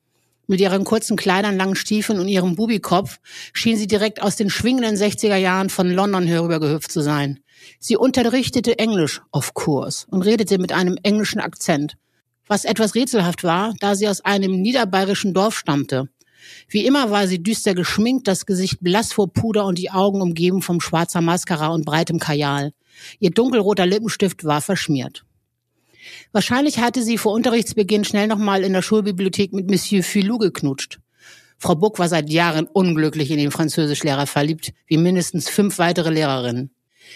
Mit 0.47 0.59
ihren 0.59 0.83
kurzen 0.83 1.15
Kleidern, 1.15 1.55
langen 1.55 1.77
Stiefeln 1.77 2.19
und 2.19 2.27
ihrem 2.27 2.57
Bubikopf 2.57 3.19
schien 3.53 3.77
sie 3.77 3.87
direkt 3.87 4.21
aus 4.21 4.35
den 4.35 4.49
schwingenden 4.49 4.97
60er 4.97 5.37
Jahren 5.37 5.69
von 5.69 5.89
London 5.89 6.27
herübergehüpft 6.27 6.91
zu 6.91 6.99
sein. 6.99 7.39
Sie 7.79 7.95
unterrichtete 7.95 8.77
Englisch 8.77 9.21
auf 9.31 9.53
Kurs 9.53 10.07
und 10.11 10.23
redete 10.23 10.57
mit 10.59 10.73
einem 10.73 10.97
englischen 11.01 11.39
Akzent, 11.39 11.95
was 12.47 12.65
etwas 12.65 12.93
rätselhaft 12.93 13.45
war, 13.45 13.73
da 13.79 13.95
sie 13.95 14.09
aus 14.09 14.19
einem 14.19 14.61
niederbayerischen 14.61 15.33
Dorf 15.33 15.57
stammte. 15.57 16.09
Wie 16.67 16.85
immer 16.85 17.11
war 17.11 17.27
sie 17.27 17.41
düster 17.41 17.73
geschminkt, 17.73 18.27
das 18.27 18.45
Gesicht 18.45 18.79
blass 18.81 19.13
vor 19.13 19.31
Puder 19.31 19.65
und 19.65 19.77
die 19.77 19.91
Augen 19.91 20.21
umgeben 20.21 20.61
vom 20.61 20.81
schwarzer 20.81 21.21
Mascara 21.21 21.67
und 21.67 21.85
breitem 21.85 22.19
Kajal. 22.19 22.73
Ihr 23.19 23.31
dunkelroter 23.31 23.85
Lippenstift 23.85 24.43
war 24.43 24.61
verschmiert. 24.61 25.25
Wahrscheinlich 26.31 26.79
hatte 26.79 27.03
sie 27.03 27.17
vor 27.17 27.33
Unterrichtsbeginn 27.33 28.03
schnell 28.03 28.27
nochmal 28.27 28.63
in 28.63 28.73
der 28.73 28.81
Schulbibliothek 28.81 29.53
mit 29.53 29.69
Monsieur 29.69 30.03
Filou 30.03 30.37
geknutscht. 30.37 30.99
Frau 31.57 31.75
Buck 31.75 31.99
war 31.99 32.09
seit 32.09 32.29
Jahren 32.29 32.65
unglücklich 32.65 33.29
in 33.29 33.37
den 33.37 33.51
Französischlehrer 33.51 34.25
verliebt, 34.25 34.73
wie 34.87 34.97
mindestens 34.97 35.47
fünf 35.47 35.77
weitere 35.77 36.09
Lehrerinnen. 36.09 36.71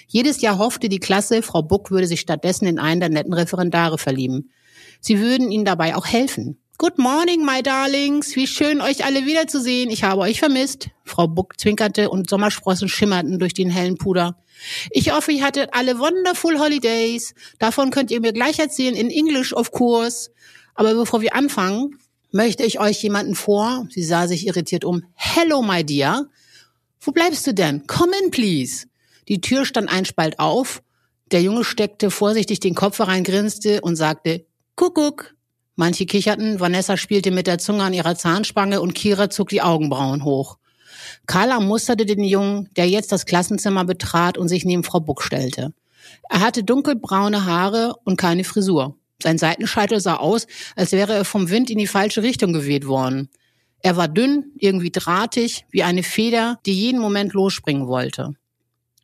Jedes 0.07 0.41
Jahr 0.41 0.59
hoffte 0.59 0.89
die 0.89 0.99
Klasse, 0.99 1.41
Frau 1.41 1.63
Buck 1.63 1.89
würde 1.89 2.07
sich 2.07 2.19
stattdessen 2.19 2.67
in 2.67 2.79
einen 2.79 2.99
der 2.99 3.09
netten 3.09 3.33
Referendare 3.33 3.97
verlieben. 3.97 4.51
Sie 4.99 5.19
würden 5.19 5.51
ihnen 5.51 5.65
dabei 5.65 5.95
auch 5.95 6.05
helfen. 6.05 6.59
Good 6.77 6.97
morning, 6.97 7.45
my 7.45 7.63
darlings. 7.63 8.35
Wie 8.35 8.47
schön, 8.47 8.81
euch 8.81 9.05
alle 9.05 9.25
wiederzusehen. 9.25 9.89
Ich 9.89 10.03
habe 10.03 10.19
euch 10.21 10.39
vermisst. 10.39 10.89
Frau 11.05 11.25
Buck 11.25 11.57
zwinkerte 11.57 12.09
und 12.09 12.29
Sommersprossen 12.29 12.89
schimmerten 12.89 13.39
durch 13.39 13.53
den 13.53 13.69
hellen 13.69 13.97
Puder. 13.97 14.37
Ich 14.91 15.13
hoffe, 15.13 15.31
ihr 15.31 15.45
hattet 15.45 15.69
alle 15.71 15.99
wonderful 15.99 16.59
holidays. 16.59 17.33
Davon 17.59 17.91
könnt 17.91 18.11
ihr 18.11 18.19
mir 18.19 18.33
gleich 18.33 18.59
erzählen 18.59 18.93
in 18.93 19.09
English, 19.09 19.53
of 19.53 19.71
course. 19.71 20.31
Aber 20.73 20.93
bevor 20.93 21.21
wir 21.21 21.33
anfangen, 21.33 21.97
möchte 22.31 22.63
ich 22.63 22.77
euch 22.77 23.01
jemanden 23.01 23.35
vor. 23.35 23.87
Sie 23.89 24.03
sah 24.03 24.27
sich 24.27 24.45
irritiert 24.45 24.83
um. 24.83 25.03
Hello, 25.13 25.61
my 25.61 25.81
dear. 25.85 26.25
Wo 26.99 27.13
bleibst 27.13 27.47
du 27.47 27.53
denn? 27.53 27.87
Come 27.87 28.11
in, 28.21 28.31
please. 28.31 28.87
Die 29.29 29.39
Tür 29.39 29.63
stand 29.63 29.89
ein 29.89 30.03
Spalt 30.03 30.39
auf. 30.39 30.83
Der 31.31 31.41
Junge 31.41 31.63
steckte 31.63 32.11
vorsichtig 32.11 32.59
den 32.59 32.75
Kopf 32.75 32.99
herein, 32.99 33.23
grinste 33.23 33.79
und 33.79 33.95
sagte, 33.95 34.45
Kuckuck. 34.75 35.34
Manche 35.75 36.05
kicherten, 36.05 36.59
Vanessa 36.59 36.95
spielte 36.95 37.31
mit 37.31 37.47
der 37.47 37.57
Zunge 37.57 37.83
an 37.83 37.93
ihrer 37.93 38.15
Zahnspange 38.15 38.81
und 38.81 38.95
Kira 38.95 39.29
zog 39.29 39.49
die 39.49 39.61
Augenbrauen 39.61 40.23
hoch. 40.23 40.57
Carla 41.27 41.59
musterte 41.59 42.05
den 42.05 42.23
Jungen, 42.23 42.69
der 42.75 42.87
jetzt 42.87 43.11
das 43.11 43.25
Klassenzimmer 43.25 43.83
betrat 43.83 44.37
und 44.37 44.47
sich 44.47 44.63
neben 44.63 44.83
Frau 44.83 44.99
Buck 44.99 45.21
stellte. 45.21 45.73
Er 46.29 46.39
hatte 46.39 46.63
dunkelbraune 46.63 47.45
Haare 47.45 47.95
und 48.03 48.17
keine 48.17 48.43
Frisur. 48.43 48.97
Sein 49.21 49.37
Seitenscheitel 49.37 49.99
sah 49.99 50.15
aus, 50.15 50.47
als 50.75 50.91
wäre 50.91 51.13
er 51.13 51.25
vom 51.25 51.49
Wind 51.49 51.69
in 51.69 51.77
die 51.77 51.87
falsche 51.87 52.23
Richtung 52.23 52.53
geweht 52.53 52.87
worden. 52.87 53.29
Er 53.79 53.97
war 53.97 54.07
dünn, 54.07 54.51
irgendwie 54.57 54.91
drahtig, 54.91 55.65
wie 55.71 55.83
eine 55.83 56.03
Feder, 56.03 56.59
die 56.65 56.73
jeden 56.73 56.99
Moment 56.99 57.33
losspringen 57.33 57.87
wollte. 57.87 58.33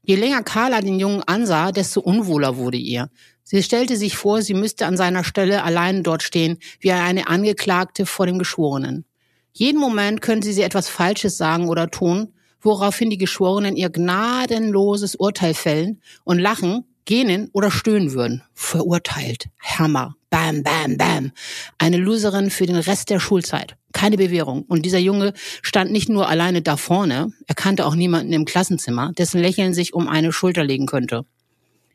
Je 0.03 0.15
länger 0.15 0.43
Carla 0.43 0.81
den 0.81 0.99
Jungen 0.99 1.23
ansah, 1.23 1.71
desto 1.71 2.01
unwohler 2.01 2.57
wurde 2.57 2.77
ihr. 2.77 3.09
Sie 3.51 3.63
stellte 3.63 3.97
sich 3.97 4.15
vor, 4.15 4.41
sie 4.41 4.53
müsste 4.53 4.85
an 4.85 4.95
seiner 4.95 5.25
Stelle 5.25 5.63
allein 5.63 6.03
dort 6.03 6.23
stehen, 6.23 6.57
wie 6.79 6.93
eine 6.93 7.27
Angeklagte 7.27 8.05
vor 8.05 8.25
dem 8.25 8.39
Geschworenen. 8.39 9.03
Jeden 9.51 9.77
Moment 9.77 10.21
könnte 10.21 10.53
sie 10.53 10.61
etwas 10.61 10.87
Falsches 10.87 11.35
sagen 11.35 11.67
oder 11.67 11.91
tun, 11.91 12.31
woraufhin 12.61 13.09
die 13.09 13.17
Geschworenen 13.17 13.75
ihr 13.75 13.89
gnadenloses 13.89 15.15
Urteil 15.15 15.53
fällen 15.53 16.01
und 16.23 16.39
lachen, 16.39 16.85
gähnen 17.03 17.49
oder 17.51 17.71
stöhnen 17.71 18.13
würden. 18.13 18.41
Verurteilt. 18.53 19.49
Hammer. 19.61 20.15
Bam, 20.29 20.63
bam, 20.63 20.95
bam. 20.95 21.33
Eine 21.77 21.97
Loserin 21.97 22.51
für 22.51 22.67
den 22.67 22.77
Rest 22.77 23.09
der 23.09 23.19
Schulzeit. 23.19 23.75
Keine 23.91 24.15
Bewährung. 24.15 24.61
Und 24.61 24.85
dieser 24.85 24.99
Junge 24.99 25.33
stand 25.61 25.91
nicht 25.91 26.07
nur 26.07 26.29
alleine 26.29 26.61
da 26.61 26.77
vorne, 26.77 27.33
er 27.47 27.55
kannte 27.55 27.85
auch 27.85 27.95
niemanden 27.95 28.31
im 28.31 28.45
Klassenzimmer, 28.45 29.11
dessen 29.17 29.41
Lächeln 29.41 29.73
sich 29.73 29.93
um 29.93 30.07
eine 30.07 30.31
Schulter 30.31 30.63
legen 30.63 30.85
könnte. 30.85 31.25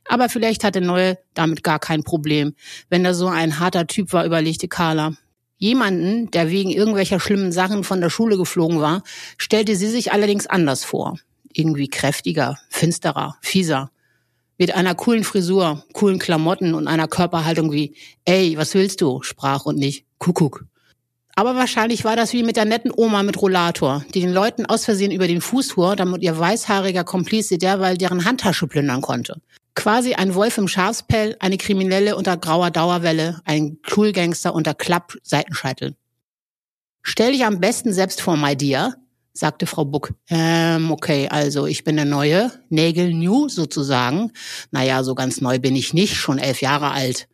Aber 0.08 0.28
vielleicht 0.28 0.64
hatte 0.64 0.80
Neue 0.80 1.18
damit 1.34 1.62
gar 1.62 1.78
kein 1.78 2.02
Problem. 2.02 2.54
Wenn 2.88 3.04
er 3.04 3.14
so 3.14 3.26
ein 3.26 3.58
harter 3.58 3.86
Typ 3.86 4.12
war, 4.12 4.24
überlegte 4.24 4.68
Carla. 4.68 5.14
Jemanden, 5.58 6.30
der 6.30 6.50
wegen 6.50 6.70
irgendwelcher 6.70 7.18
schlimmen 7.18 7.50
Sachen 7.50 7.82
von 7.82 8.00
der 8.00 8.10
Schule 8.10 8.36
geflogen 8.36 8.80
war, 8.80 9.02
stellte 9.38 9.74
sie 9.74 9.88
sich 9.88 10.12
allerdings 10.12 10.46
anders 10.46 10.84
vor. 10.84 11.18
Irgendwie 11.52 11.88
kräftiger, 11.88 12.58
finsterer, 12.68 13.36
fieser. 13.40 13.90
Mit 14.58 14.74
einer 14.74 14.94
coolen 14.94 15.24
Frisur, 15.24 15.84
coolen 15.92 16.18
Klamotten 16.18 16.74
und 16.74 16.88
einer 16.88 17.08
Körperhaltung 17.08 17.72
wie, 17.72 17.94
ey, 18.24 18.56
was 18.56 18.74
willst 18.74 19.00
du? 19.00 19.22
sprach 19.22 19.64
und 19.64 19.76
nicht, 19.76 20.04
Kuckuck. 20.18 20.66
Aber 21.34 21.54
wahrscheinlich 21.54 22.04
war 22.04 22.16
das 22.16 22.32
wie 22.32 22.42
mit 22.42 22.56
der 22.56 22.64
netten 22.64 22.90
Oma 22.94 23.22
mit 23.22 23.40
Rollator, 23.40 24.02
die 24.14 24.20
den 24.20 24.32
Leuten 24.32 24.64
aus 24.64 24.86
Versehen 24.86 25.12
über 25.12 25.28
den 25.28 25.42
Fuß 25.42 25.72
fuhr, 25.72 25.94
damit 25.94 26.22
ihr 26.22 26.38
weißhaariger 26.38 27.04
Komplize 27.04 27.58
derweil 27.58 27.98
deren 27.98 28.24
Handtasche 28.24 28.66
plündern 28.66 29.02
konnte. 29.02 29.42
Quasi 29.76 30.14
ein 30.14 30.34
Wolf 30.34 30.56
im 30.56 30.68
Schafspell, 30.68 31.36
eine 31.38 31.58
Kriminelle 31.58 32.16
unter 32.16 32.38
grauer 32.38 32.70
Dauerwelle, 32.70 33.40
ein 33.44 33.78
Schulgangster 33.82 34.54
unter 34.54 34.74
Klapp-Seitenscheitel. 34.74 35.94
Stell 37.02 37.32
dich 37.32 37.44
am 37.44 37.60
besten 37.60 37.92
selbst 37.92 38.22
vor, 38.22 38.38
my 38.38 38.56
dear, 38.56 38.94
sagte 39.34 39.66
Frau 39.66 39.84
Buck. 39.84 40.14
Ähm, 40.30 40.90
okay, 40.90 41.28
also 41.28 41.66
ich 41.66 41.84
bin 41.84 41.96
der 41.96 42.06
Neue, 42.06 42.50
Nägel 42.70 43.12
new 43.12 43.48
sozusagen. 43.48 44.32
Naja, 44.70 45.04
so 45.04 45.14
ganz 45.14 45.42
neu 45.42 45.58
bin 45.58 45.76
ich 45.76 45.92
nicht, 45.92 46.16
schon 46.16 46.38
elf 46.38 46.62
Jahre 46.62 46.92
alt. 46.92 47.28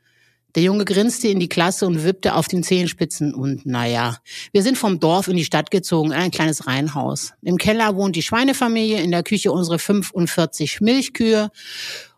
Der 0.57 0.65
Junge 0.65 0.85
grinste 0.85 1.29
in 1.29 1.39
die 1.39 1.49
Klasse 1.49 1.87
und 1.87 2.03
wippte 2.05 2.35
auf 2.35 2.49
den 2.49 2.65
Zehenspitzen. 2.65 3.33
Und 3.35 3.65
naja, 3.65 4.19
wir 4.53 4.63
sind 4.63 4.77
vom 4.77 4.99
Dorf 4.99 5.29
in 5.29 5.37
die 5.37 5.45
Stadt 5.45 5.71
gezogen, 5.71 6.11
in 6.11 6.19
ein 6.19 6.31
kleines 6.33 6.67
Reihenhaus. 6.67 7.35
Im 7.41 7.57
Keller 7.57 7.95
wohnt 7.95 8.17
die 8.17 8.23
Schweinefamilie, 8.23 9.01
in 9.01 9.13
der 9.13 9.23
Küche 9.23 9.53
unsere 9.53 9.79
45 9.79 10.81
Milchkühe 10.81 11.51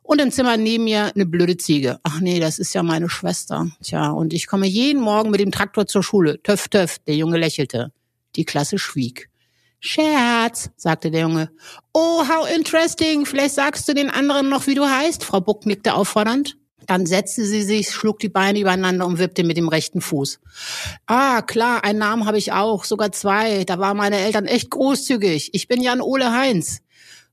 und 0.05 0.21
im 0.21 0.31
Zimmer 0.31 0.57
neben 0.57 0.85
mir 0.85 1.13
eine 1.15 1.27
blöde 1.27 1.57
Ziege. 1.57 1.99
Ach 2.03 2.21
nee, 2.21 2.39
das 2.39 2.59
ist 2.59 2.75
ja 2.75 2.83
meine 2.83 3.09
Schwester. 3.09 3.69
Tja, 3.83 4.11
und 4.11 4.33
ich 4.33 4.47
komme 4.47 4.67
jeden 4.67 5.01
Morgen 5.01 5.31
mit 5.31 5.41
dem 5.41 5.51
Traktor 5.51 5.87
zur 5.87 6.03
Schule. 6.03 6.41
Töff, 6.43 6.69
töff. 6.69 6.99
Der 7.07 7.17
Junge 7.17 7.39
lächelte. 7.39 7.91
Die 8.37 8.45
Klasse 8.45 8.79
schwieg. 8.79 9.31
Scherz, 9.81 10.71
sagte 10.77 11.11
der 11.11 11.23
Junge. 11.23 11.51
Oh, 11.95 12.23
how 12.29 12.47
interesting. 12.55 13.25
Vielleicht 13.25 13.55
sagst 13.55 13.89
du 13.89 13.95
den 13.95 14.11
anderen 14.11 14.51
noch, 14.51 14.67
wie 14.67 14.75
du 14.75 14.85
heißt. 14.85 15.25
Frau 15.25 15.41
Buck 15.41 15.65
nickte 15.65 15.95
auffordernd. 15.95 16.57
Dann 16.87 17.07
setzte 17.07 17.47
sie 17.47 17.63
sich, 17.63 17.91
schlug 17.91 18.19
die 18.19 18.29
Beine 18.29 18.61
übereinander 18.61 19.07
und 19.07 19.19
wippte 19.19 19.43
mit 19.43 19.57
dem 19.57 19.69
rechten 19.69 20.03
Fuß. 20.03 20.39
Ah, 21.07 21.41
klar, 21.41 21.83
einen 21.83 21.99
Namen 21.99 22.27
habe 22.27 22.37
ich 22.37 22.53
auch, 22.53 22.85
sogar 22.85 23.11
zwei. 23.13 23.65
Da 23.65 23.79
waren 23.79 23.97
meine 23.97 24.19
Eltern 24.19 24.45
echt 24.45 24.71
großzügig. 24.71 25.51
Ich 25.55 25.67
bin 25.67 25.83
Jan 25.83 26.03
Ole 26.03 26.33
Heinz. 26.33 26.81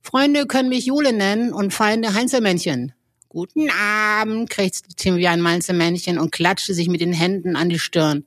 Freunde 0.02 0.46
können 0.48 0.70
mich 0.70 0.86
Jule 0.86 1.14
nennen 1.14 1.54
und 1.54 1.74
Feinde 1.74 2.14
Heinzelmännchen. 2.14 2.94
Guten 3.30 3.70
Abend, 3.70 4.50
krächzte 4.50 4.90
Tim 4.96 5.16
wie 5.16 5.28
ein 5.28 5.40
Mainzelmännchen 5.40 6.18
und 6.18 6.32
klatschte 6.32 6.74
sich 6.74 6.90
mit 6.90 7.00
den 7.00 7.14
Händen 7.14 7.56
an 7.56 7.70
die 7.70 7.80
Stirn. 7.80 8.26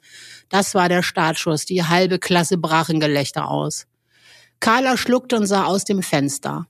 Das 0.48 0.74
war 0.74 0.88
der 0.88 1.02
Startschuss. 1.02 1.66
Die 1.66 1.84
halbe 1.84 2.18
Klasse 2.18 2.56
brach 2.56 2.88
in 2.88 3.00
Gelächter 3.00 3.50
aus. 3.50 3.86
Carla 4.60 4.96
schluckte 4.96 5.36
und 5.36 5.46
sah 5.46 5.64
aus 5.64 5.84
dem 5.84 6.02
Fenster. 6.02 6.66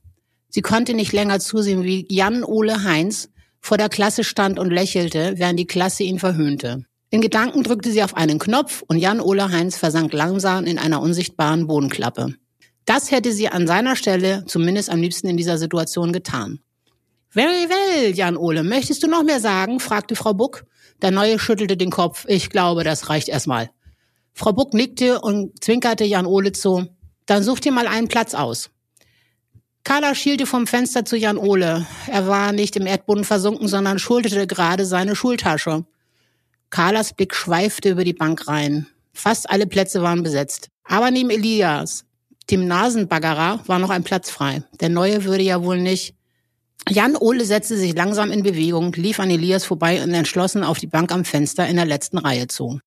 Sie 0.49 0.63
konnte 0.63 0.95
nicht 0.95 1.13
länger 1.13 1.39
zusehen, 1.39 1.85
wie 1.85 2.07
Jan 2.09 2.43
Ole 2.43 2.83
Heinz 2.83 3.29
vor 3.61 3.77
der 3.77 3.89
Klasse 3.89 4.25
stand 4.25 4.59
und 4.59 4.71
lächelte, 4.71 5.35
während 5.37 5.59
die 5.59 5.67
Klasse 5.67 6.03
ihn 6.03 6.19
verhöhnte. 6.19 6.87
In 7.11 7.21
Gedanken 7.21 7.63
drückte 7.63 7.93
sie 7.93 8.03
auf 8.03 8.17
einen 8.17 8.41
Knopf 8.41 8.83
und 8.89 8.99
Jan 8.99 9.21
Ole 9.21 9.53
Heinz 9.53 9.77
versank 9.77 10.13
langsam 10.13 10.65
in 10.65 10.79
einer 10.79 11.01
unsichtbaren 11.01 11.69
Bodenklappe. 11.69 12.35
Das 12.85 13.11
hätte 13.11 13.33
sie 13.33 13.49
an 13.49 13.67
seiner 13.67 13.97
Stelle 13.97 14.45
zumindest 14.47 14.91
am 14.91 15.01
liebsten 15.01 15.29
in 15.29 15.37
dieser 15.37 15.59
Situation 15.59 16.13
getan. 16.13 16.61
Very 17.31 17.69
well, 17.69 18.15
Jan 18.15 18.37
Ole. 18.37 18.63
Möchtest 18.63 19.03
du 19.03 19.09
noch 19.09 19.23
mehr 19.23 19.41
sagen? 19.41 19.81
fragte 19.81 20.15
Frau 20.15 20.35
Buck. 20.35 20.65
Der 21.03 21.11
Neue 21.11 21.39
schüttelte 21.39 21.77
den 21.77 21.91
Kopf. 21.91 22.25
Ich 22.29 22.51
glaube, 22.51 22.85
das 22.85 23.09
reicht 23.09 23.29
erstmal. 23.29 23.71
Frau 24.35 24.53
Buck 24.53 24.75
nickte 24.75 25.21
und 25.21 25.63
zwinkerte 25.63 26.05
Jan 26.05 26.27
Ole 26.27 26.53
zu. 26.53 26.87
Dann 27.27 27.43
such 27.43 27.61
dir 27.61 27.73
mal 27.73 27.87
einen 27.87 28.09
Platz 28.09 28.35
aus. 28.35 28.71
Carla 29.85 30.15
schielte 30.15 30.47
vom 30.47 30.67
Fenster 30.67 31.05
zu 31.05 31.17
Jan 31.17 31.37
Ole. 31.37 31.87
Er 32.07 32.27
war 32.27 32.53
nicht 32.53 32.77
im 32.77 32.87
Erdboden 32.87 33.25
versunken, 33.25 33.69
sondern 33.69 33.99
schulterte 33.99 34.47
gerade 34.47 34.87
seine 34.87 35.15
Schultasche. 35.15 35.85
Carlas 36.71 37.13
Blick 37.13 37.35
schweifte 37.35 37.91
über 37.91 38.05
die 38.05 38.15
Bank 38.15 38.49
rein. 38.49 38.87
Fast 39.13 39.49
alle 39.51 39.67
Plätze 39.67 40.03
waren 40.03 40.23
besetzt. 40.23 40.71
Aber 40.85 41.11
neben 41.11 41.31
Elias, 41.31 42.05
dem 42.51 42.67
Nasenbaggerer 42.67 43.61
war 43.67 43.79
noch 43.79 43.91
ein 43.91 44.05
Platz 44.05 44.31
frei. 44.31 44.63
Der 44.81 44.89
Neue 44.89 45.25
würde 45.25 45.43
ja 45.43 45.63
wohl 45.63 45.81
nicht. 45.81 46.15
Jan 46.89 47.17
Ole 47.17 47.45
setzte 47.45 47.77
sich 47.77 47.95
langsam 47.95 48.31
in 48.31 48.43
Bewegung, 48.43 48.93
lief 48.93 49.19
an 49.19 49.31
Elias 49.31 49.65
vorbei 49.65 50.03
und 50.03 50.13
entschlossen 50.13 50.63
auf 50.63 50.79
die 50.79 50.87
Bank 50.87 51.13
am 51.13 51.25
Fenster 51.25 51.67
in 51.67 51.77
der 51.77 51.87
letzten 51.87 52.19
Reihe 52.19 52.47
zu. 52.47 52.81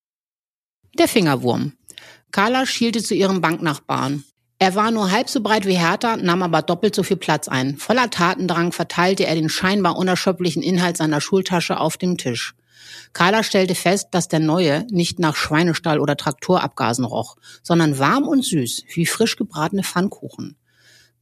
Der 0.98 1.08
Fingerwurm. 1.08 1.74
Carla 2.32 2.66
schielte 2.66 3.02
zu 3.02 3.16
ihrem 3.16 3.42
Banknachbarn. 3.42 4.24
Er 4.60 4.76
war 4.76 4.92
nur 4.92 5.12
halb 5.12 5.30
so 5.30 5.42
breit 5.42 5.66
wie 5.66 5.78
Hertha, 5.78 6.18
nahm 6.18 6.42
aber 6.42 6.62
doppelt 6.62 6.96
so 6.96 7.04
viel 7.04 7.18
Platz 7.18 7.48
ein. 7.48 7.78
Voller 7.78 8.10
Tatendrang 8.10 8.72
verteilte 8.72 9.26
er 9.26 9.36
den 9.36 9.50
scheinbar 9.50 9.98
unerschöpflichen 9.98 10.64
Inhalt 10.64 10.98
seiner 10.98 11.22
Schultasche 11.22 11.80
auf 11.80 11.98
dem 11.98 12.18
Tisch. 12.18 12.56
Carla 13.14 13.44
stellte 13.44 13.76
fest, 13.76 14.10
dass 14.12 14.28
der 14.28 14.40
neue 14.40 14.86
nicht 14.90 15.20
nach 15.20 15.36
Schweinestall 15.36 16.00
oder 16.00 16.18
Traktorabgasen 16.18 17.06
roch, 17.06 17.36
sondern 17.64 18.00
warm 18.00 18.28
und 18.28 18.44
süß, 18.44 18.84
wie 18.94 19.06
frisch 19.06 19.36
gebratene 19.36 19.84
Pfannkuchen. 19.84 20.58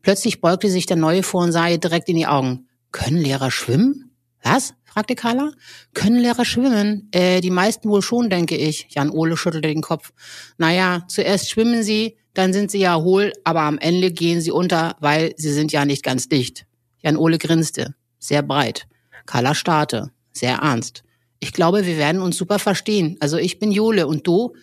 Plötzlich 0.01 0.41
beugte 0.41 0.69
sich 0.69 0.85
der 0.85 0.97
neue 0.97 1.23
vor 1.23 1.43
und 1.43 1.51
sah 1.51 1.67
ihr 1.67 1.79
direkt 1.79 2.09
in 2.09 2.15
die 2.15 2.27
Augen. 2.27 2.67
Können 2.91 3.17
Lehrer 3.17 3.51
schwimmen? 3.51 4.11
Was? 4.43 4.75
fragte 4.83 5.15
Carla. 5.15 5.51
Können 5.93 6.19
Lehrer 6.19 6.45
schwimmen? 6.45 7.09
Äh, 7.11 7.41
die 7.41 7.49
meisten 7.49 7.89
wohl 7.89 8.01
schon, 8.01 8.29
denke 8.29 8.55
ich. 8.55 8.87
Jan 8.89 9.09
Ole 9.09 9.35
schüttelte 9.35 9.67
den 9.67 9.81
Kopf. 9.81 10.13
Naja, 10.57 11.03
zuerst 11.07 11.49
schwimmen 11.49 11.83
sie, 11.83 12.17
dann 12.35 12.53
sind 12.53 12.69
sie 12.69 12.79
ja 12.79 12.95
hohl, 12.95 13.33
aber 13.43 13.61
am 13.61 13.79
Ende 13.79 14.11
gehen 14.11 14.41
sie 14.41 14.51
unter, 14.51 14.95
weil 14.99 15.33
sie 15.37 15.51
sind 15.51 15.71
ja 15.71 15.83
nicht 15.83 16.03
ganz 16.03 16.29
dicht. 16.29 16.65
Jan 17.01 17.17
Ole 17.17 17.37
grinste. 17.37 17.95
Sehr 18.19 18.43
breit. 18.43 18.87
Carla 19.25 19.55
starrte. 19.55 20.11
Sehr 20.31 20.57
ernst. 20.57 21.03
Ich 21.39 21.53
glaube, 21.53 21.85
wir 21.85 21.97
werden 21.97 22.21
uns 22.21 22.37
super 22.37 22.59
verstehen. 22.59 23.17
Also 23.19 23.37
ich 23.37 23.59
bin 23.59 23.71
Jole 23.71 24.07
und 24.07 24.25
du? 24.25 24.53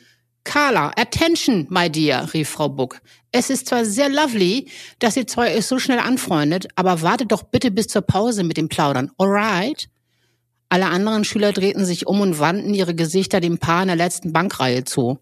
Carla, 0.44 0.92
attention, 0.96 1.66
my 1.70 1.88
dear, 1.88 2.32
rief 2.35 2.48
Frau 2.48 2.68
Buck. 2.68 3.00
Es 3.30 3.48
ist 3.48 3.68
zwar 3.68 3.85
sehr 3.85 4.08
lovely, 4.08 4.68
dass 4.98 5.16
ihr 5.16 5.26
zwei 5.26 5.56
euch 5.56 5.66
so 5.66 5.78
schnell 5.78 6.00
anfreundet, 6.00 6.66
aber 6.74 7.00
wartet 7.02 7.30
doch 7.30 7.44
bitte 7.44 7.70
bis 7.70 7.87
zur 7.87 8.02
Pause 8.02 8.42
mit 8.42 8.56
dem 8.56 8.68
Plaudern, 8.68 9.12
alright? 9.18 9.88
Alle 10.68 10.87
anderen 10.87 11.24
Schüler 11.24 11.52
drehten 11.52 11.85
sich 11.85 12.06
um 12.06 12.20
und 12.20 12.38
wandten 12.38 12.74
ihre 12.74 12.94
Gesichter 12.94 13.40
dem 13.40 13.58
Paar 13.58 13.82
in 13.82 13.88
der 13.88 13.96
letzten 13.96 14.32
Bankreihe 14.32 14.85
zu. 14.85 15.18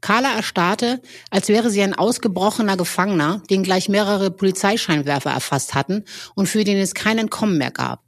Carla 0.00 0.34
erstarrte, 0.34 1.00
als 1.30 1.48
wäre 1.48 1.70
sie 1.70 1.82
ein 1.82 1.94
ausgebrochener 1.94 2.76
Gefangener, 2.76 3.42
den 3.50 3.62
gleich 3.62 3.88
mehrere 3.88 4.30
Polizeischeinwerfer 4.30 5.30
erfasst 5.30 5.74
hatten 5.74 6.04
und 6.34 6.48
für 6.48 6.64
den 6.64 6.78
es 6.78 6.94
kein 6.94 7.18
Entkommen 7.18 7.58
mehr 7.58 7.70
gab. 7.70 8.02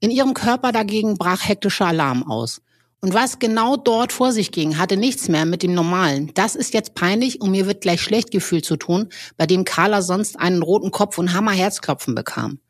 In 0.00 0.10
ihrem 0.10 0.32
Körper 0.32 0.72
dagegen 0.72 1.18
brach 1.18 1.46
hektischer 1.46 1.86
Alarm 1.86 2.28
aus. 2.28 2.62
Und 3.02 3.14
was 3.14 3.38
genau 3.38 3.76
dort 3.76 4.12
vor 4.12 4.32
sich 4.32 4.50
ging, 4.50 4.78
hatte 4.78 4.96
nichts 4.96 5.28
mehr 5.28 5.44
mit 5.46 5.62
dem 5.62 5.74
Normalen. 5.74 6.32
Das 6.34 6.54
ist 6.54 6.74
jetzt 6.74 6.94
peinlich 6.94 7.40
und 7.40 7.50
mir 7.50 7.66
wird 7.66 7.82
gleich 7.82 8.00
schlecht 8.00 8.30
gefühlt 8.30 8.64
zu 8.64 8.76
tun, 8.76 9.08
bei 9.36 9.46
dem 9.46 9.64
Carla 9.64 10.02
sonst 10.02 10.38
einen 10.38 10.62
roten 10.62 10.90
Kopf 10.90 11.18
und 11.18 11.32
Hammerherzklopfen 11.32 12.14
bekam. 12.14 12.60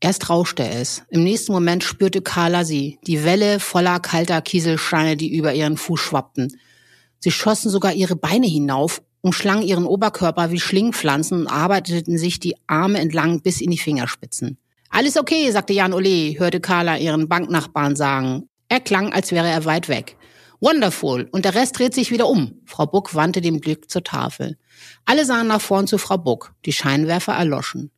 Erst 0.00 0.28
rauschte 0.30 0.66
es. 0.66 1.02
Im 1.10 1.22
nächsten 1.22 1.52
Moment 1.52 1.84
spürte 1.84 2.22
Carla 2.22 2.64
sie, 2.64 2.98
die 3.06 3.24
Welle 3.24 3.60
voller 3.60 4.00
kalter 4.00 4.42
Kieselsteine, 4.42 5.16
die 5.16 5.34
über 5.34 5.54
ihren 5.54 5.76
Fuß 5.76 6.00
schwappten. 6.00 6.58
Sie 7.20 7.30
schossen 7.30 7.70
sogar 7.70 7.92
ihre 7.92 8.16
Beine 8.16 8.46
hinauf, 8.46 9.00
umschlangen 9.20 9.64
ihren 9.64 9.86
Oberkörper 9.86 10.50
wie 10.50 10.60
Schlingpflanzen 10.60 11.42
und 11.42 11.46
arbeiteten 11.46 12.18
sich 12.18 12.40
die 12.40 12.56
Arme 12.66 12.98
entlang 12.98 13.42
bis 13.42 13.60
in 13.60 13.70
die 13.70 13.78
Fingerspitzen. 13.78 14.58
Alles 14.94 15.16
okay, 15.16 15.50
sagte 15.50 15.72
Jan 15.72 15.94
Ole, 15.94 16.38
hörte 16.38 16.60
Carla 16.60 16.98
ihren 16.98 17.26
Banknachbarn 17.26 17.96
sagen. 17.96 18.50
Er 18.68 18.78
klang, 18.78 19.10
als 19.14 19.32
wäre 19.32 19.48
er 19.48 19.64
weit 19.64 19.88
weg. 19.88 20.18
Wonderful. 20.60 21.30
Und 21.32 21.46
der 21.46 21.54
Rest 21.54 21.78
dreht 21.78 21.94
sich 21.94 22.10
wieder 22.10 22.28
um. 22.28 22.60
Frau 22.66 22.84
Buck 22.84 23.14
wandte 23.14 23.40
den 23.40 23.58
Blick 23.58 23.90
zur 23.90 24.04
Tafel. 24.04 24.58
Alle 25.06 25.24
sahen 25.24 25.46
nach 25.46 25.62
vorn 25.62 25.86
zu 25.86 25.96
Frau 25.96 26.18
Buck. 26.18 26.54
Die 26.66 26.74
Scheinwerfer 26.74 27.32
erloschen. 27.32 27.90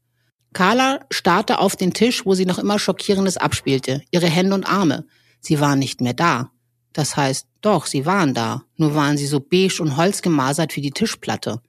Carla 0.52 1.00
starrte 1.10 1.58
auf 1.58 1.74
den 1.74 1.94
Tisch, 1.94 2.24
wo 2.26 2.34
sie 2.34 2.46
noch 2.46 2.60
immer 2.60 2.78
Schockierendes 2.78 3.38
abspielte. 3.38 4.02
Ihre 4.12 4.28
Hände 4.28 4.54
und 4.54 4.64
Arme. 4.64 5.04
Sie 5.40 5.58
waren 5.58 5.80
nicht 5.80 6.00
mehr 6.00 6.14
da. 6.14 6.52
Das 6.92 7.16
heißt, 7.16 7.48
doch, 7.60 7.86
sie 7.86 8.06
waren 8.06 8.34
da. 8.34 8.62
Nur 8.76 8.94
waren 8.94 9.16
sie 9.16 9.26
so 9.26 9.40
beige 9.40 9.80
und 9.80 9.96
holzgemasert 9.96 10.76
wie 10.76 10.80
die 10.80 10.92
Tischplatte. 10.92 11.60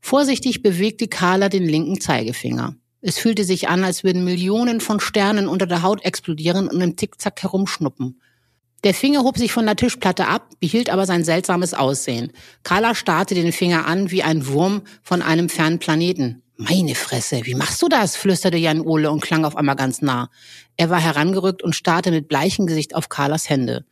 Vorsichtig 0.00 0.60
bewegte 0.60 1.08
Carla 1.08 1.48
den 1.48 1.64
linken 1.64 1.98
Zeigefinger. 1.98 2.76
Es 3.02 3.18
fühlte 3.18 3.44
sich 3.44 3.68
an, 3.68 3.84
als 3.84 4.04
würden 4.04 4.24
Millionen 4.24 4.80
von 4.80 5.00
Sternen 5.00 5.48
unter 5.48 5.66
der 5.66 5.82
Haut 5.82 6.04
explodieren 6.04 6.68
und 6.68 6.80
im 6.80 6.96
Tickzack 6.96 7.42
herumschnuppen. 7.42 8.20
Der 8.84 8.94
Finger 8.94 9.20
hob 9.20 9.36
sich 9.36 9.52
von 9.52 9.66
der 9.66 9.76
Tischplatte 9.76 10.26
ab, 10.26 10.48
behielt 10.58 10.90
aber 10.90 11.04
sein 11.04 11.24
seltsames 11.24 11.74
Aussehen. 11.74 12.32
Carla 12.62 12.94
starrte 12.94 13.34
den 13.34 13.52
Finger 13.52 13.86
an 13.86 14.10
wie 14.10 14.22
ein 14.22 14.46
Wurm 14.46 14.82
von 15.02 15.20
einem 15.20 15.48
fernen 15.48 15.78
Planeten. 15.78 16.42
Meine 16.56 16.94
Fresse, 16.94 17.40
wie 17.44 17.54
machst 17.54 17.80
du 17.82 17.88
das? 17.88 18.16
flüsterte 18.16 18.58
Jan 18.58 18.82
Ole 18.82 19.10
und 19.10 19.20
klang 19.20 19.44
auf 19.44 19.56
einmal 19.56 19.76
ganz 19.76 20.02
nah. 20.02 20.30
Er 20.76 20.90
war 20.90 21.00
herangerückt 21.00 21.62
und 21.62 21.74
starrte 21.74 22.10
mit 22.10 22.28
bleichem 22.28 22.66
Gesicht 22.66 22.94
auf 22.94 23.08
Carlas 23.08 23.48
Hände. 23.48 23.84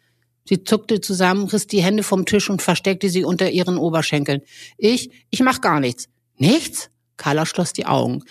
Sie 0.46 0.64
zuckte 0.64 1.00
zusammen, 1.02 1.48
riss 1.48 1.66
die 1.66 1.82
Hände 1.82 2.02
vom 2.02 2.24
Tisch 2.24 2.48
und 2.48 2.62
versteckte 2.62 3.10
sie 3.10 3.24
unter 3.24 3.50
ihren 3.50 3.76
Oberschenkeln. 3.76 4.40
Ich, 4.78 5.10
ich 5.28 5.40
mach 5.40 5.60
gar 5.60 5.80
nichts. 5.80 6.08
Nichts? 6.36 6.90
Carla 7.18 7.44
schloss 7.44 7.74
die 7.74 7.86
Augen. 7.86 8.22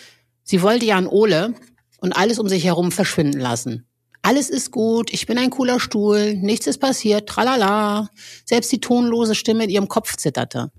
Sie 0.50 0.62
wollte 0.62 0.86
Jan 0.86 1.06
Ole 1.06 1.52
und 2.00 2.16
alles 2.16 2.38
um 2.38 2.48
sich 2.48 2.64
herum 2.64 2.90
verschwinden 2.90 3.38
lassen. 3.38 3.86
Alles 4.22 4.48
ist 4.48 4.70
gut, 4.70 5.12
ich 5.12 5.26
bin 5.26 5.36
ein 5.36 5.50
cooler 5.50 5.78
Stuhl, 5.78 6.36
nichts 6.36 6.66
ist 6.66 6.78
passiert, 6.78 7.28
tralala. 7.28 8.08
Selbst 8.46 8.72
die 8.72 8.80
tonlose 8.80 9.34
Stimme 9.34 9.64
in 9.64 9.70
ihrem 9.70 9.88
Kopf 9.88 10.16
zitterte. 10.16 10.72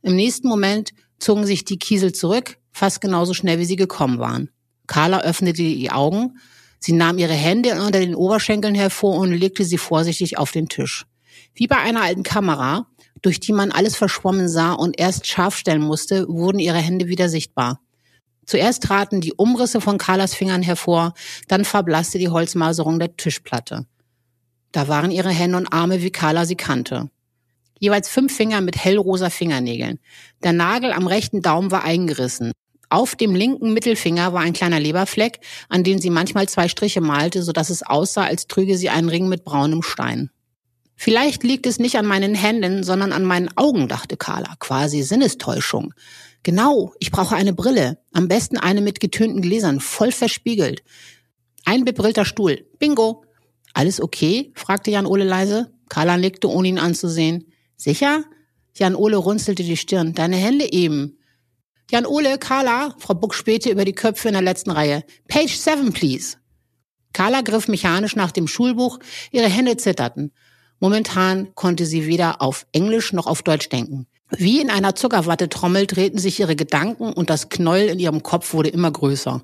Im 0.00 0.16
nächsten 0.16 0.48
Moment 0.48 0.94
zogen 1.18 1.44
sich 1.44 1.66
die 1.66 1.78
Kiesel 1.78 2.12
zurück, 2.12 2.56
fast 2.72 3.02
genauso 3.02 3.34
schnell 3.34 3.58
wie 3.58 3.66
sie 3.66 3.76
gekommen 3.76 4.18
waren. 4.20 4.48
Carla 4.86 5.20
öffnete 5.20 5.62
die 5.64 5.90
Augen, 5.90 6.38
sie 6.78 6.92
nahm 6.92 7.18
ihre 7.18 7.34
Hände 7.34 7.72
unter 7.74 8.00
den 8.00 8.14
Oberschenkeln 8.14 8.74
hervor 8.74 9.16
und 9.16 9.34
legte 9.34 9.66
sie 9.66 9.76
vorsichtig 9.76 10.38
auf 10.38 10.50
den 10.50 10.70
Tisch. 10.70 11.04
Wie 11.52 11.66
bei 11.66 11.76
einer 11.76 12.00
alten 12.00 12.22
Kamera, 12.22 12.86
durch 13.20 13.38
die 13.38 13.52
man 13.52 13.70
alles 13.70 13.96
verschwommen 13.96 14.48
sah 14.48 14.72
und 14.72 14.98
erst 14.98 15.26
scharf 15.26 15.58
stellen 15.58 15.82
musste, 15.82 16.26
wurden 16.26 16.58
ihre 16.58 16.78
Hände 16.78 17.08
wieder 17.08 17.28
sichtbar. 17.28 17.82
Zuerst 18.50 18.82
traten 18.82 19.20
die 19.20 19.34
Umrisse 19.34 19.80
von 19.80 19.96
Carlas 19.96 20.34
Fingern 20.34 20.62
hervor, 20.62 21.14
dann 21.46 21.64
verblasste 21.64 22.18
die 22.18 22.30
Holzmaserung 22.30 22.98
der 22.98 23.16
Tischplatte. 23.16 23.86
Da 24.72 24.88
waren 24.88 25.12
ihre 25.12 25.30
Hände 25.30 25.56
und 25.56 25.72
Arme, 25.72 26.02
wie 26.02 26.10
Carla 26.10 26.44
sie 26.44 26.56
kannte. 26.56 27.10
Jeweils 27.78 28.08
fünf 28.08 28.34
Finger 28.34 28.60
mit 28.60 28.76
hellrosa 28.76 29.30
Fingernägeln. 29.30 30.00
Der 30.42 30.52
Nagel 30.52 30.90
am 30.90 31.06
rechten 31.06 31.42
Daumen 31.42 31.70
war 31.70 31.84
eingerissen. 31.84 32.50
Auf 32.88 33.14
dem 33.14 33.36
linken 33.36 33.72
Mittelfinger 33.72 34.32
war 34.32 34.40
ein 34.40 34.52
kleiner 34.52 34.80
Leberfleck, 34.80 35.38
an 35.68 35.84
den 35.84 36.00
sie 36.00 36.10
manchmal 36.10 36.48
zwei 36.48 36.66
Striche 36.66 37.00
malte, 37.00 37.44
so 37.44 37.52
dass 37.52 37.70
es 37.70 37.84
aussah, 37.84 38.24
als 38.24 38.48
trüge 38.48 38.76
sie 38.76 38.90
einen 38.90 39.10
Ring 39.10 39.28
mit 39.28 39.44
braunem 39.44 39.82
Stein. 39.84 40.28
Vielleicht 40.96 41.44
liegt 41.44 41.66
es 41.66 41.78
nicht 41.78 41.96
an 41.96 42.04
meinen 42.04 42.34
Händen, 42.34 42.82
sondern 42.82 43.12
an 43.12 43.24
meinen 43.24 43.56
Augen, 43.56 43.86
dachte 43.86 44.16
Carla, 44.16 44.56
quasi 44.58 45.02
Sinnestäuschung. 45.02 45.94
Genau, 46.42 46.94
ich 46.98 47.10
brauche 47.10 47.36
eine 47.36 47.52
Brille. 47.52 47.98
Am 48.12 48.28
besten 48.28 48.56
eine 48.56 48.80
mit 48.80 49.00
getönten 49.00 49.42
Gläsern, 49.42 49.80
voll 49.80 50.12
verspiegelt. 50.12 50.82
Ein 51.64 51.84
bebrillter 51.84 52.24
Stuhl. 52.24 52.66
Bingo. 52.78 53.24
Alles 53.74 54.00
okay? 54.00 54.52
fragte 54.54 54.90
Jan 54.90 55.06
Ole 55.06 55.24
leise. 55.24 55.72
Carla 55.88 56.16
nickte, 56.16 56.48
ohne 56.48 56.68
ihn 56.68 56.78
anzusehen. 56.78 57.52
Sicher? 57.76 58.24
Jan 58.76 58.94
Ole 58.94 59.16
runzelte 59.16 59.62
die 59.62 59.76
Stirn. 59.76 60.14
Deine 60.14 60.36
Hände 60.36 60.72
eben. 60.72 61.18
Jan 61.90 62.06
Ole, 62.06 62.38
Carla, 62.38 62.94
Frau 62.98 63.14
Buck 63.14 63.34
spähte 63.34 63.70
über 63.70 63.84
die 63.84 63.92
Köpfe 63.92 64.28
in 64.28 64.34
der 64.34 64.42
letzten 64.42 64.70
Reihe. 64.70 65.04
Page 65.28 65.54
seven, 65.54 65.92
please. 65.92 66.36
Carla 67.12 67.42
griff 67.42 67.68
mechanisch 67.68 68.14
nach 68.16 68.30
dem 68.30 68.46
Schulbuch. 68.46 68.98
Ihre 69.32 69.48
Hände 69.48 69.76
zitterten. 69.76 70.32
Momentan 70.78 71.54
konnte 71.54 71.84
sie 71.84 72.06
weder 72.06 72.40
auf 72.40 72.66
Englisch 72.72 73.12
noch 73.12 73.26
auf 73.26 73.42
Deutsch 73.42 73.68
denken. 73.68 74.06
Wie 74.36 74.60
in 74.60 74.70
einer 74.70 74.94
Zuckerwattetrommel 74.94 75.86
drehten 75.86 76.18
sich 76.18 76.40
ihre 76.40 76.56
Gedanken 76.56 77.12
und 77.12 77.30
das 77.30 77.48
Knäuel 77.48 77.88
in 77.88 77.98
ihrem 77.98 78.22
Kopf 78.22 78.52
wurde 78.52 78.70
immer 78.70 78.90
größer. 78.90 79.42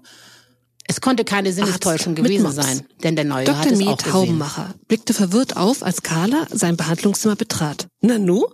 Es 0.89 1.01
konnte 1.01 1.25
keine 1.25 1.53
Sinnestäuschung 1.53 2.13
Arzt 2.13 2.25
gewesen 2.25 2.53
sein, 2.53 2.87
denn 3.03 3.17
der 3.17 3.25
Neue 3.25 3.45
Dr. 3.45 3.59
hat 3.59 3.73
es 3.73 3.87
auch 3.87 3.97
gesehen. 3.97 4.13
Haubenmacher 4.13 4.75
blickte 4.87 5.15
verwirrt 5.15 5.57
auf, 5.57 5.83
als 5.83 6.03
Carla 6.03 6.47
sein 6.51 6.77
Behandlungszimmer 6.77 7.35
betrat. 7.35 7.89
Nanu? 8.01 8.47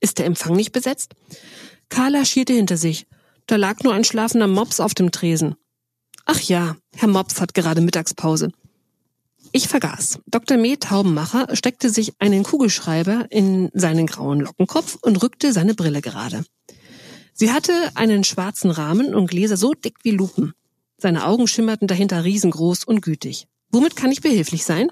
Ist 0.00 0.18
der 0.18 0.26
Empfang 0.26 0.56
nicht 0.56 0.72
besetzt? 0.72 1.12
Carla 1.90 2.24
schierte 2.24 2.54
hinter 2.54 2.78
sich. 2.78 3.06
Da 3.46 3.56
lag 3.56 3.82
nur 3.82 3.92
ein 3.92 4.04
schlafender 4.04 4.48
Mops 4.48 4.80
auf 4.80 4.94
dem 4.94 5.10
Tresen. 5.10 5.56
Ach 6.24 6.40
ja, 6.40 6.76
Herr 6.94 7.08
Mops 7.08 7.40
hat 7.40 7.52
gerade 7.52 7.82
Mittagspause. 7.82 8.50
Ich 9.56 9.68
vergaß. 9.68 10.18
Dr. 10.26 10.56
Med 10.56 10.80
Taubenmacher 10.80 11.54
steckte 11.54 11.88
sich 11.88 12.14
einen 12.18 12.42
Kugelschreiber 12.42 13.26
in 13.30 13.70
seinen 13.72 14.08
grauen 14.08 14.40
Lockenkopf 14.40 14.98
und 15.00 15.22
rückte 15.22 15.52
seine 15.52 15.74
Brille 15.74 16.00
gerade. 16.00 16.44
Sie 17.34 17.52
hatte 17.52 17.72
einen 17.94 18.24
schwarzen 18.24 18.72
Rahmen 18.72 19.14
und 19.14 19.30
Gläser 19.30 19.56
so 19.56 19.72
dick 19.72 19.98
wie 20.02 20.10
Lupen. 20.10 20.54
Seine 20.98 21.24
Augen 21.24 21.46
schimmerten 21.46 21.86
dahinter 21.86 22.24
riesengroß 22.24 22.82
und 22.82 23.00
gütig. 23.00 23.46
Womit 23.70 23.94
kann 23.94 24.10
ich 24.10 24.22
behilflich 24.22 24.64
sein? 24.64 24.90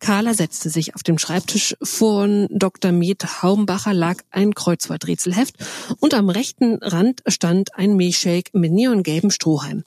Carla 0.00 0.34
setzte 0.34 0.68
sich 0.68 0.96
auf 0.96 1.04
dem 1.04 1.18
Schreibtisch. 1.18 1.76
Von 1.80 2.48
Dr. 2.50 2.90
Med 2.90 3.40
Haumbacher 3.40 3.94
lag 3.94 4.16
ein 4.32 4.52
Kreuzworträtselheft 4.52 5.54
und 6.00 6.12
am 6.12 6.28
rechten 6.28 6.82
Rand 6.82 7.22
stand 7.28 7.76
ein 7.76 7.94
Milchshake 7.94 8.50
mit 8.52 8.72
neongelbem 8.72 9.30
Strohhalm. 9.30 9.84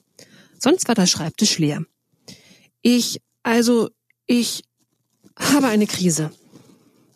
Sonst 0.58 0.88
war 0.88 0.94
der 0.94 1.06
Schreibtisch 1.06 1.58
leer. 1.58 1.84
Ich, 2.86 3.22
also, 3.44 3.90
ich 4.26 4.64
habe 5.38 5.68
eine 5.68 5.86
Krise. 5.86 6.32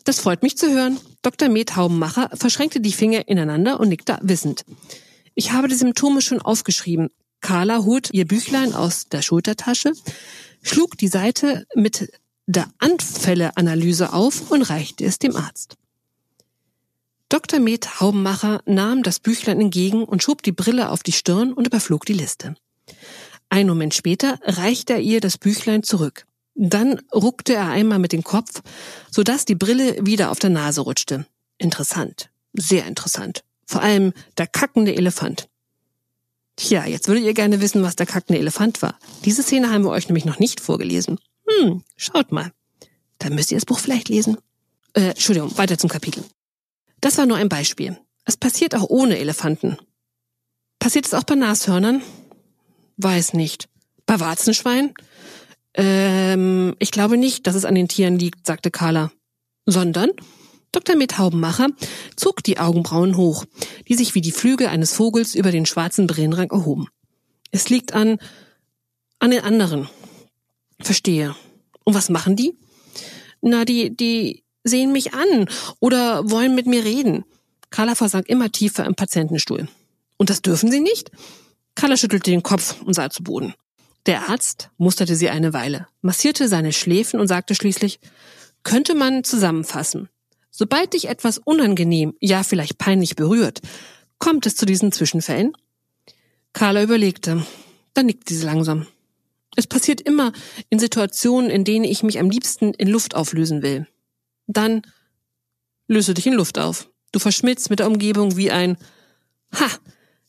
Das 0.05 0.19
freut 0.19 0.43
mich 0.43 0.57
zu 0.57 0.71
hören. 0.71 0.99
Dr. 1.21 1.49
Med 1.49 1.75
Haubenmacher 1.75 2.29
verschränkte 2.33 2.79
die 2.79 2.93
Finger 2.93 3.27
ineinander 3.27 3.79
und 3.79 3.89
nickte 3.89 4.17
wissend. 4.21 4.63
Ich 5.35 5.51
habe 5.51 5.67
die 5.67 5.75
Symptome 5.75 6.21
schon 6.21 6.41
aufgeschrieben. 6.41 7.09
Carla 7.41 7.83
holt 7.83 8.09
ihr 8.13 8.25
Büchlein 8.25 8.73
aus 8.73 9.05
der 9.05 9.21
Schultertasche, 9.21 9.93
schlug 10.61 10.97
die 10.97 11.07
Seite 11.07 11.65
mit 11.75 12.11
der 12.45 12.67
Anfälleanalyse 12.79 14.13
auf 14.13 14.51
und 14.51 14.63
reichte 14.63 15.05
es 15.05 15.19
dem 15.19 15.35
Arzt. 15.35 15.77
Dr. 17.29 17.59
Med 17.59 17.99
Haubenmacher 17.99 18.61
nahm 18.65 19.03
das 19.03 19.19
Büchlein 19.19 19.61
entgegen 19.61 20.03
und 20.03 20.23
schob 20.23 20.41
die 20.41 20.51
Brille 20.51 20.89
auf 20.89 21.03
die 21.03 21.11
Stirn 21.11 21.53
und 21.53 21.67
überflog 21.67 22.05
die 22.05 22.13
Liste. 22.13 22.55
Ein 23.49 23.67
Moment 23.67 23.93
später 23.93 24.39
reichte 24.43 24.93
er 24.93 24.99
ihr 24.99 25.21
das 25.21 25.37
Büchlein 25.37 25.83
zurück. 25.83 26.25
Dann 26.55 27.01
ruckte 27.13 27.53
er 27.55 27.69
einmal 27.69 27.99
mit 27.99 28.11
dem 28.11 28.23
Kopf, 28.23 28.61
sodass 29.09 29.45
die 29.45 29.55
Brille 29.55 30.05
wieder 30.05 30.31
auf 30.31 30.39
der 30.39 30.49
Nase 30.49 30.81
rutschte. 30.81 31.25
Interessant. 31.57 32.29
Sehr 32.53 32.85
interessant. 32.85 33.43
Vor 33.65 33.81
allem 33.81 34.13
der 34.37 34.47
kackende 34.47 34.95
Elefant. 34.95 35.47
Tja, 36.55 36.85
jetzt 36.85 37.07
würdet 37.07 37.23
ihr 37.23 37.33
gerne 37.33 37.61
wissen, 37.61 37.83
was 37.83 37.95
der 37.95 38.05
kackende 38.05 38.39
Elefant 38.39 38.81
war. 38.81 38.99
Diese 39.23 39.43
Szene 39.43 39.71
haben 39.71 39.83
wir 39.83 39.91
euch 39.91 40.09
nämlich 40.09 40.25
noch 40.25 40.39
nicht 40.39 40.59
vorgelesen. 40.59 41.19
Hm, 41.47 41.83
schaut 41.95 42.31
mal. 42.31 42.51
Dann 43.19 43.35
müsst 43.35 43.51
ihr 43.51 43.57
das 43.57 43.65
Buch 43.65 43.79
vielleicht 43.79 44.09
lesen. 44.09 44.37
Äh, 44.93 45.09
Entschuldigung, 45.09 45.57
weiter 45.57 45.77
zum 45.77 45.89
Kapitel. 45.89 46.23
Das 46.99 47.17
war 47.17 47.25
nur 47.25 47.37
ein 47.37 47.49
Beispiel. 47.49 47.97
Es 48.25 48.35
passiert 48.35 48.75
auch 48.75 48.89
ohne 48.89 49.17
Elefanten. 49.17 49.77
Passiert 50.79 51.05
es 51.05 51.13
auch 51.13 51.23
bei 51.23 51.35
Nashörnern? 51.35 52.01
Weiß 53.01 53.31
nicht. 53.33 53.69
Bei 54.05 54.19
Warzenschwein? 54.19 54.93
Ähm, 55.73 56.75
ich 56.79 56.91
glaube 56.91 57.17
nicht, 57.17 57.47
dass 57.47 57.55
es 57.55 57.63
an 57.63 57.75
den 57.75 57.87
Tieren 57.87 58.19
liegt, 58.19 58.45
sagte 58.45 58.71
Carla. 58.71 59.09
Sondern 59.65 60.09
Dr. 60.73 60.97
Methaubenmacher 60.97 61.69
zog 62.17 62.43
die 62.43 62.59
Augenbrauen 62.59 63.15
hoch, 63.15 63.45
die 63.87 63.95
sich 63.95 64.15
wie 64.15 64.21
die 64.21 64.33
Flügel 64.33 64.67
eines 64.67 64.91
Vogels 64.91 65.33
über 65.33 65.51
den 65.51 65.65
schwarzen 65.65 66.07
Brillenrang 66.07 66.51
erhoben. 66.51 66.87
Es 67.51 67.69
liegt 67.69 67.93
an, 67.93 68.17
an 69.19 69.31
den 69.31 69.43
anderen. 69.43 69.87
Verstehe. 70.81 71.35
Und 71.85 71.93
was 71.93 72.09
machen 72.09 72.35
die? 72.35 72.57
Na, 73.41 73.63
die, 73.63 73.95
die 73.95 74.43
sehen 74.65 74.91
mich 74.91 75.13
an 75.13 75.47
oder 75.79 76.29
wollen 76.29 76.53
mit 76.53 76.67
mir 76.67 76.83
reden. 76.83 77.23
Carla 77.69 77.95
versank 77.95 78.27
immer 78.27 78.51
tiefer 78.51 78.83
im 78.83 78.95
Patientenstuhl. 78.95 79.69
Und 80.17 80.29
das 80.29 80.41
dürfen 80.41 80.69
sie 80.69 80.81
nicht? 80.81 81.11
Carla 81.79 81.95
schüttelte 81.95 82.29
den 82.29 82.43
Kopf 82.43 82.81
und 82.81 82.93
sah 82.93 83.09
zu 83.09 83.23
Boden. 83.23 83.53
Der 84.05 84.27
Arzt 84.27 84.69
musterte 84.77 85.15
sie 85.15 85.29
eine 85.29 85.53
Weile, 85.53 85.87
massierte 86.01 86.49
seine 86.49 86.73
Schläfen 86.73 87.21
und 87.21 87.29
sagte 87.29 87.55
schließlich, 87.55 88.01
könnte 88.63 88.95
man 88.95 89.23
zusammenfassen. 89.23 90.09
Sobald 90.51 90.91
dich 90.91 91.07
etwas 91.07 91.37
unangenehm, 91.37 92.15
ja 92.19 92.43
vielleicht 92.43 92.79
peinlich 92.79 93.15
berührt, 93.15 93.61
kommt 94.17 94.45
es 94.45 94.57
zu 94.57 94.65
diesen 94.65 94.91
Zwischenfällen? 94.91 95.53
Carla 96.51 96.83
überlegte. 96.83 97.45
Dann 97.93 98.07
nickte 98.07 98.33
sie 98.33 98.43
langsam. 98.43 98.85
Es 99.55 99.65
passiert 99.65 100.01
immer 100.01 100.33
in 100.69 100.79
Situationen, 100.79 101.49
in 101.49 101.63
denen 101.63 101.85
ich 101.85 102.03
mich 102.03 102.19
am 102.19 102.29
liebsten 102.29 102.73
in 102.73 102.89
Luft 102.89 103.15
auflösen 103.15 103.61
will. 103.61 103.87
Dann 104.47 104.81
löse 105.87 106.13
dich 106.13 106.27
in 106.27 106.33
Luft 106.33 106.59
auf. 106.59 106.89
Du 107.13 107.19
verschmilzt 107.19 107.69
mit 107.69 107.79
der 107.79 107.87
Umgebung 107.87 108.35
wie 108.35 108.51
ein 108.51 108.75
Ha! 109.57 109.69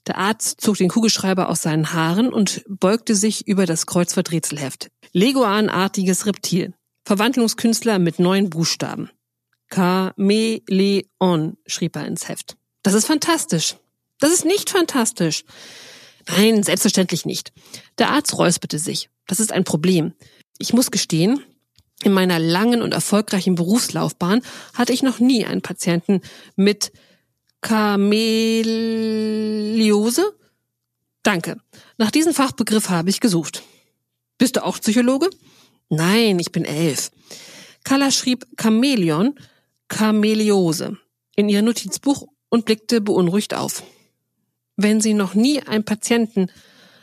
Der 0.06 0.18
Arzt 0.18 0.60
zog 0.60 0.76
den 0.76 0.88
Kugelschreiber 0.88 1.48
aus 1.48 1.62
seinen 1.62 1.92
Haaren 1.92 2.32
und 2.32 2.62
beugte 2.68 3.14
sich 3.14 3.46
über 3.46 3.66
das 3.66 3.86
Kreuzworträtselheft. 3.86 4.90
Leguanartiges 5.12 6.26
Reptil. 6.26 6.74
Verwandlungskünstler 7.04 7.98
mit 7.98 8.18
neun 8.18 8.50
Buchstaben. 8.50 9.10
Chameleon, 9.72 11.56
schrieb 11.66 11.96
er 11.96 12.06
ins 12.06 12.28
Heft. 12.28 12.56
Das 12.82 12.94
ist 12.94 13.06
fantastisch. 13.06 13.76
Das 14.18 14.32
ist 14.32 14.44
nicht 14.44 14.70
fantastisch. 14.70 15.44
Nein, 16.28 16.62
selbstverständlich 16.62 17.24
nicht. 17.24 17.52
Der 17.98 18.10
Arzt 18.10 18.36
räusperte 18.36 18.78
sich. 18.78 19.10
Das 19.26 19.40
ist 19.40 19.52
ein 19.52 19.64
Problem. 19.64 20.12
Ich 20.58 20.72
muss 20.72 20.90
gestehen, 20.90 21.42
in 22.02 22.12
meiner 22.12 22.38
langen 22.38 22.82
und 22.82 22.94
erfolgreichen 22.94 23.54
Berufslaufbahn 23.54 24.42
hatte 24.74 24.92
ich 24.92 25.02
noch 25.02 25.20
nie 25.20 25.44
einen 25.44 25.62
Patienten 25.62 26.20
mit 26.56 26.92
Chameleose? 27.62 28.62
Danke. 31.22 31.60
Nach 31.98 32.10
diesem 32.10 32.32
Fachbegriff 32.34 32.88
habe 32.88 33.10
ich 33.10 33.20
gesucht. 33.20 33.62
Bist 34.38 34.56
du 34.56 34.64
auch 34.64 34.80
Psychologe? 34.80 35.28
Nein, 35.90 36.38
ich 36.38 36.50
bin 36.52 36.64
elf. 36.64 37.10
Carla 37.84 38.10
schrieb 38.10 38.46
Chamäleon, 38.60 39.34
Chameleose 39.88 40.96
in 41.36 41.48
ihr 41.48 41.62
Notizbuch 41.62 42.26
und 42.48 42.64
blickte 42.64 43.00
beunruhigt 43.00 43.54
auf. 43.54 43.82
Wenn 44.76 45.00
Sie 45.00 45.14
noch 45.14 45.34
nie 45.34 45.60
einen 45.60 45.84
Patienten 45.84 46.50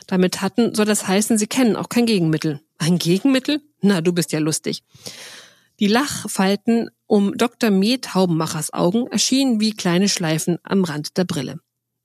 damit 0.08 0.42
hatten, 0.42 0.74
soll 0.74 0.86
das 0.86 1.08
heißen, 1.08 1.38
Sie 1.38 1.48
kennen 1.48 1.76
auch 1.76 1.90
kein 1.90 2.06
Gegenmittel. 2.06 2.62
Ein 2.78 2.98
Gegenmittel? 2.98 3.62
Na, 3.82 4.02
du 4.02 4.14
bist 4.14 4.32
ja 4.32 4.40
lustig. 4.40 4.84
Die 5.80 5.88
Lachfalten 5.88 6.90
um 7.08 7.36
Dr. 7.38 7.72
Med 7.72 8.14
Haubenmachers 8.14 8.74
Augen 8.74 9.08
erschienen 9.08 9.60
wie 9.60 9.72
kleine 9.72 10.10
Schleifen 10.10 10.60
am 10.64 10.84
Rand 10.84 11.18
der 11.18 11.24
Brille. 11.24 11.60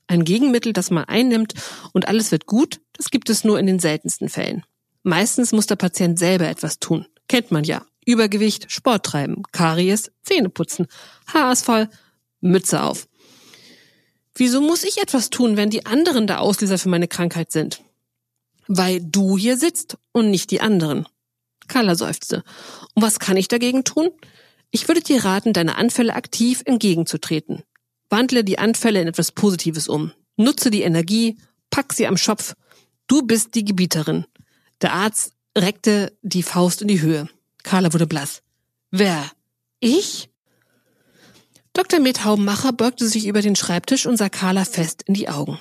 Ein 0.07 0.25
Gegenmittel, 0.25 0.73
das 0.73 0.91
man 0.91 1.05
einnimmt 1.05 1.55
und 1.93 2.09
alles 2.09 2.33
wird 2.33 2.47
gut, 2.47 2.81
das 2.95 3.11
gibt 3.11 3.29
es 3.31 3.45
nur 3.45 3.59
in 3.59 3.67
den 3.67 3.79
seltensten 3.79 4.29
Fällen. 4.29 4.65
Meistens 5.03 5.53
muss 5.53 5.67
der 5.67 5.77
Patient 5.77 6.19
selber 6.19 6.49
etwas 6.49 6.79
tun. 6.79 7.07
Kennt 7.29 7.51
man 7.51 7.65
ja. 7.65 7.85
Übergewicht, 8.05 8.71
Sport 8.71 9.07
treiben, 9.07 9.43
Karies, 9.53 10.11
Zähne 10.23 10.49
putzen, 10.49 10.87
Haarausfall, 11.33 11.89
Mütze 12.41 12.83
auf. 12.83 13.09
Wieso 14.35 14.61
muss 14.61 14.83
ich 14.83 14.99
etwas 14.99 15.31
tun, 15.31 15.57
wenn 15.57 15.71
die 15.71 15.87
anderen 15.87 16.27
der 16.27 16.41
Auslöser 16.41 16.79
für 16.79 16.89
meine 16.89 17.09
Krankheit 17.09 17.53
sind? 17.53 17.83
Weil 18.67 19.01
du 19.01 19.37
hier 19.37 19.57
sitzt 19.57 19.99
und 20.13 20.31
nicht 20.31 20.51
die 20.51 20.61
anderen. 20.61 21.07
Carla 21.69 21.95
seufzte. 21.95 22.43
Und 22.95 23.03
was 23.03 23.19
kann 23.19 23.37
ich 23.37 23.49
dagegen 23.49 23.85
tun? 23.85 24.11
Ich 24.75 24.89
würde 24.89 25.03
dir 25.03 25.25
raten, 25.25 25.53
deine 25.53 25.77
Anfälle 25.77 26.17
aktiv 26.17 26.63
entgegenzutreten. 26.65 27.63
Wandle 28.09 28.43
die 28.43 28.59
Anfälle 28.59 29.03
in 29.03 29.07
etwas 29.07 29.31
Positives 29.31 29.87
um. 29.87 30.13
Nutze 30.37 30.71
die 30.71 30.83
Energie, 30.83 31.37
pack 31.71 31.93
sie 31.93 32.07
am 32.07 32.17
Schopf. 32.17 32.55
Du 33.07 33.23
bist 33.23 33.55
die 33.55 33.67
Gebieterin. 33.67 34.25
Der 34.81 34.95
Arzt 34.95 35.35
reckte 35.57 36.17
die 36.23 36.43
Faust 36.43 36.81
in 36.81 36.89
die 36.89 37.03
Höhe. 37.03 37.29
Carla 37.63 37.93
wurde 37.93 38.07
blass. 38.07 38.43
Wer? 38.91 39.31
Ich? 39.79 40.31
Dr. 41.75 42.01
Methaubenmacher 42.01 42.73
beugte 42.73 43.07
sich 43.07 43.27
über 43.27 43.43
den 43.43 43.57
Schreibtisch 43.57 44.07
und 44.07 44.17
sah 44.17 44.31
Carla 44.31 44.65
fest 44.65 45.03
in 45.07 45.13
die 45.13 45.29
Augen. 45.29 45.59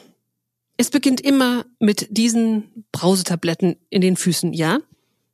Es 0.78 0.90
beginnt 0.90 1.20
immer 1.20 1.66
mit 1.80 2.08
diesen 2.12 2.86
Brausetabletten 2.94 3.76
in 3.90 4.02
den 4.02 4.16
Füßen, 4.16 4.54
ja? 4.54 4.80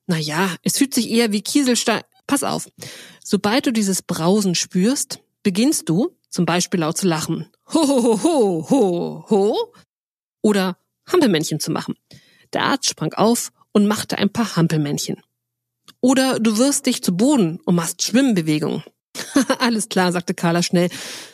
Na 0.08 0.18
ja, 0.18 0.56
es 0.64 0.78
fühlt 0.78 0.96
sich 0.96 1.10
eher 1.12 1.32
wie 1.32 1.42
Kieselstein. 1.42 2.02
Pass 2.28 2.44
auf. 2.44 2.68
Sobald 3.24 3.66
du 3.66 3.72
dieses 3.72 4.02
Brausen 4.02 4.54
spürst, 4.56 5.20
beginnst 5.44 5.90
du, 5.90 6.18
zum 6.30 6.46
Beispiel 6.46 6.82
laut 6.82 6.98
zu 6.98 7.08
lachen. 7.08 7.50
Ho, 7.74 7.88
ho, 7.88 8.24
ho, 8.24 8.70
ho, 8.70 9.26
ho. 9.30 9.74
Oder 10.42 10.78
Hampelmännchen 11.12 11.60
zu 11.60 11.72
machen. 11.72 11.96
Der 12.54 12.64
Arzt 12.64 12.90
sprang 12.90 13.14
auf 13.14 13.52
und 13.72 13.88
machte 13.88 14.18
ein 14.18 14.32
paar 14.32 14.56
Hampelmännchen. 14.56 15.22
Oder 16.02 16.40
du 16.40 16.58
wirst 16.58 16.86
dich 16.86 17.02
zu 17.02 17.16
Boden 17.16 17.60
und 17.66 17.76
machst 17.76 18.04
Schwimmbewegungen. 18.04 18.84
Alles 19.60 19.90
klar, 19.90 20.12
sagte 20.12 20.34
Carla 20.34 20.62
schnell, 20.62 20.90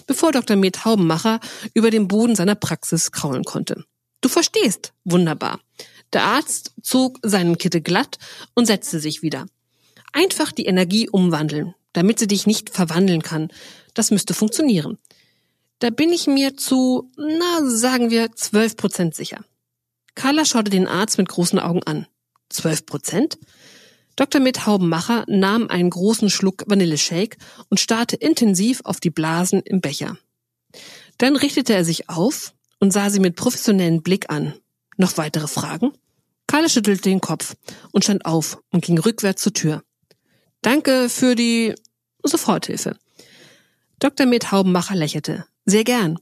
bevor 0.07 0.31
Dr. 0.31 0.55
Med 0.55 0.85
Haubenmacher 0.85 1.39
über 1.73 1.91
den 1.91 2.07
Boden 2.07 2.35
seiner 2.35 2.55
Praxis 2.55 3.11
kraulen 3.11 3.43
konnte. 3.43 3.83
Du 4.21 4.29
verstehst. 4.29 4.93
Wunderbar. 5.03 5.59
Der 6.13 6.23
Arzt 6.23 6.73
zog 6.81 7.19
seinen 7.23 7.57
Kittel 7.57 7.81
glatt 7.81 8.17
und 8.53 8.67
setzte 8.67 8.99
sich 8.99 9.21
wieder. 9.21 9.47
Einfach 10.13 10.51
die 10.51 10.65
Energie 10.65 11.09
umwandeln, 11.09 11.75
damit 11.91 12.19
sie 12.19 12.27
dich 12.27 12.47
nicht 12.47 12.69
verwandeln 12.69 13.21
kann. 13.21 13.49
Das 13.93 14.11
müsste 14.11 14.33
funktionieren. 14.33 14.97
Da 15.79 15.89
bin 15.89 16.13
ich 16.13 16.27
mir 16.27 16.55
zu, 16.55 17.11
na, 17.17 17.65
sagen 17.65 18.09
wir, 18.09 18.31
zwölf 18.33 18.77
Prozent 18.77 19.15
sicher. 19.15 19.43
Carla 20.15 20.45
schaute 20.45 20.69
den 20.69 20.87
Arzt 20.87 21.17
mit 21.17 21.27
großen 21.27 21.59
Augen 21.59 21.83
an. 21.83 22.07
Zwölf 22.49 22.85
Prozent? 22.85 23.37
Dr. 24.15 24.39
Mithaubenmacher 24.39 25.25
nahm 25.27 25.67
einen 25.67 25.89
großen 25.89 26.29
Schluck 26.29 26.63
Vanilleshake 26.67 27.37
und 27.69 27.79
starrte 27.79 28.15
intensiv 28.15 28.81
auf 28.83 28.99
die 28.99 29.09
Blasen 29.09 29.61
im 29.61 29.81
Becher. 29.81 30.17
Dann 31.17 31.35
richtete 31.35 31.73
er 31.73 31.83
sich 31.83 32.09
auf 32.09 32.53
und 32.79 32.93
sah 32.93 33.09
sie 33.09 33.19
mit 33.19 33.35
professionellem 33.35 34.03
Blick 34.03 34.29
an. 34.29 34.53
Noch 34.97 35.17
weitere 35.17 35.47
Fragen? 35.47 35.91
Carla 36.47 36.69
schüttelte 36.69 37.09
den 37.09 37.21
Kopf 37.21 37.55
und 37.91 38.03
stand 38.03 38.25
auf 38.25 38.59
und 38.71 38.85
ging 38.85 38.99
rückwärts 38.99 39.41
zur 39.41 39.53
Tür. 39.53 39.83
Danke 40.63 41.09
für 41.09 41.35
die 41.35 41.75
Soforthilfe. 42.23 42.95
Dr. 43.99 44.25
Methaubenmacher 44.25 44.95
lächelte. 44.95 45.45
Sehr 45.65 45.83
gern. 45.83 46.17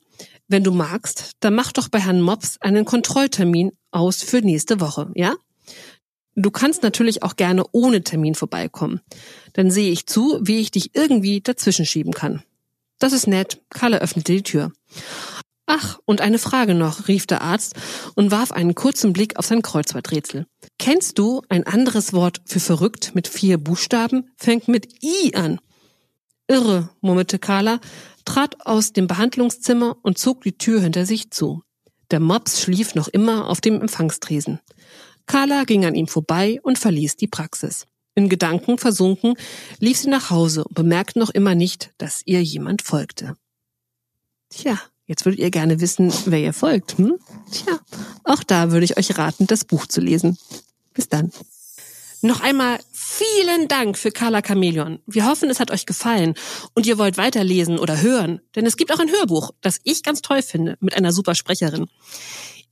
Wenn 0.48 0.64
du 0.64 0.72
magst, 0.72 1.32
dann 1.40 1.54
mach 1.54 1.72
doch 1.72 1.88
bei 1.88 2.00
Herrn 2.00 2.22
Mops 2.22 2.58
einen 2.60 2.84
Kontrolltermin 2.84 3.72
aus 3.92 4.24
für 4.24 4.42
nächste 4.42 4.82
Woche, 4.82 5.12
ja? 5.16 5.36
Du 6.36 6.50
kannst 6.50 6.82
natürlich 6.82 7.24
auch 7.24 7.36
gerne 7.36 7.66
ohne 7.72 8.04
Termin 8.04 8.36
vorbeikommen. 8.36 9.02
Dann 9.54 9.70
sehe 9.70 9.92
ich 9.92 10.08
zu, 10.08 10.40
wie 10.42 10.60
ich 10.60 10.72
dich 10.72 10.96
irgendwie 10.96 11.42
dazwischen 11.42 11.86
schieben 11.86 12.14
kann. 12.14 12.42
Das 13.00 13.14
ist 13.14 13.28
nett. 13.28 13.62
Kalle 13.70 14.02
öffnete 14.02 14.34
die 14.34 14.44
Tür. 14.44 14.72
Ach, 15.74 16.00
und 16.04 16.20
eine 16.20 16.38
Frage 16.38 16.76
noch, 16.76 17.08
rief 17.08 17.28
der 17.28 17.40
Arzt 17.40 17.76
und 18.16 18.30
warf 18.30 18.52
einen 18.52 18.76
kurzen 18.76 19.14
Blick 19.14 19.38
auf 19.38 19.46
sein 19.46 19.62
Kreuzworträtsel. 19.62 20.46
Kennst 20.78 21.18
du 21.18 21.44
ein 21.48 21.66
anderes 21.66 22.12
Wort 22.12 22.42
für 22.44 22.60
verrückt 22.60 23.16
mit 23.16 23.30
vier 23.30 23.58
Buchstaben? 23.58 24.30
Fängt 24.36 24.68
mit 24.68 25.02
I 25.02 25.34
an. 25.34 25.62
Irre, 26.50 26.90
murmelte 27.00 27.40
Carla, 27.40 27.80
trat 28.26 28.66
aus 28.66 28.92
dem 28.92 29.08
Behandlungszimmer 29.08 29.96
und 30.02 30.18
zog 30.18 30.42
die 30.44 30.58
Tür 30.58 30.82
hinter 30.82 31.06
sich 31.06 31.32
zu. 31.32 31.64
Der 32.12 32.20
Mops 32.20 32.62
schlief 32.62 32.94
noch 32.94 33.08
immer 33.08 33.48
auf 33.48 33.62
dem 33.62 33.80
Empfangstresen. 33.80 34.60
Carla 35.26 35.64
ging 35.64 35.86
an 35.86 35.96
ihm 35.96 36.08
vorbei 36.08 36.60
und 36.64 36.80
verließ 36.80 37.16
die 37.16 37.30
Praxis. 37.30 37.86
In 38.14 38.28
Gedanken 38.28 38.78
versunken 38.78 39.36
lief 39.80 40.00
sie 40.00 40.10
nach 40.10 40.32
Hause 40.32 40.66
und 40.66 40.76
bemerkte 40.76 41.18
noch 41.18 41.30
immer 41.30 41.56
nicht, 41.56 41.92
dass 41.98 42.24
ihr 42.26 42.44
jemand 42.44 42.82
folgte. 42.82 43.38
Tja, 44.50 44.78
jetzt 45.06 45.26
würdet 45.26 45.40
ihr 45.40 45.52
gerne 45.52 45.82
wissen, 45.82 46.14
wer 46.26 46.40
ihr 46.40 46.54
folgt, 46.54 46.98
hm? 46.98 47.16
Tja, 47.52 47.80
auch 48.24 48.44
da 48.44 48.72
würde 48.72 48.86
ich 48.86 48.98
euch 48.98 49.18
raten, 49.18 49.48
das 49.48 49.66
Buch 49.66 49.88
zu 49.88 50.02
lesen. 50.02 50.38
Bis 50.94 51.10
dann. 51.10 51.32
Noch 52.22 52.42
einmal 52.42 52.80
Vielen 53.14 53.68
Dank 53.68 53.98
für 53.98 54.10
Carla 54.10 54.42
Chameleon. 54.42 55.00
Wir 55.06 55.26
hoffen, 55.26 55.50
es 55.50 55.60
hat 55.60 55.70
euch 55.70 55.86
gefallen 55.86 56.34
und 56.74 56.88
ihr 56.88 56.98
wollt 56.98 57.18
weiterlesen 57.18 57.78
oder 57.78 58.02
hören, 58.02 58.40
denn 58.56 58.66
es 58.66 58.78
gibt 58.78 58.94
auch 58.94 59.00
ein 59.00 59.12
Hörbuch, 59.12 59.52
das 59.60 59.82
ich 59.84 60.02
ganz 60.02 60.22
toll 60.22 60.42
finde, 60.42 60.78
mit 60.80 60.96
einer 60.96 61.12
super 61.12 61.36
Sprecherin. 61.36 61.88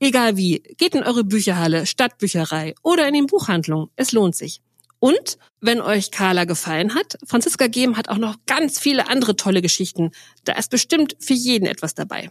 Egal 0.00 0.38
wie, 0.38 0.62
geht 0.78 0.94
in 0.94 1.02
eure 1.02 1.24
Bücherhalle, 1.24 1.84
Stadtbücherei 1.84 2.74
oder 2.82 3.06
in 3.06 3.12
den 3.12 3.26
Buchhandlungen. 3.26 3.90
Es 3.96 4.12
lohnt 4.12 4.34
sich. 4.34 4.62
Und 5.00 5.38
wenn 5.60 5.80
euch 5.80 6.10
Carla 6.10 6.44
gefallen 6.44 6.94
hat, 6.94 7.18
Franziska 7.26 7.66
Gehm 7.66 7.96
hat 7.96 8.08
auch 8.10 8.18
noch 8.18 8.36
ganz 8.46 8.78
viele 8.78 9.08
andere 9.08 9.34
tolle 9.34 9.62
Geschichten. 9.62 10.12
Da 10.44 10.52
ist 10.52 10.70
bestimmt 10.70 11.16
für 11.18 11.32
jeden 11.32 11.66
etwas 11.66 11.94
dabei. 11.94 12.30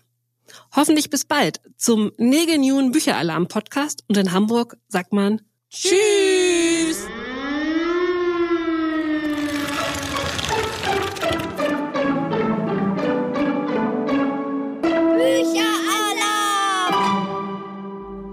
Hoffentlich 0.75 1.09
bis 1.09 1.25
bald 1.25 1.59
zum 1.77 2.11
Nägel 2.17 2.59
Newen 2.59 2.91
Bücheralarm 2.91 3.47
Podcast 3.47 4.03
und 4.07 4.17
in 4.17 4.31
Hamburg 4.31 4.77
sagt 4.87 5.13
man 5.13 5.41
Tschüss! 5.69 7.07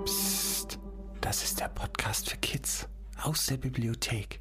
Psst, 0.04 0.78
das 1.20 1.42
ist 1.42 1.60
der 1.60 1.68
Podcast 1.68 2.30
für 2.30 2.36
Kids 2.36 2.85
aus 3.26 3.46
der 3.46 3.56
Bibliothek. 3.56 4.40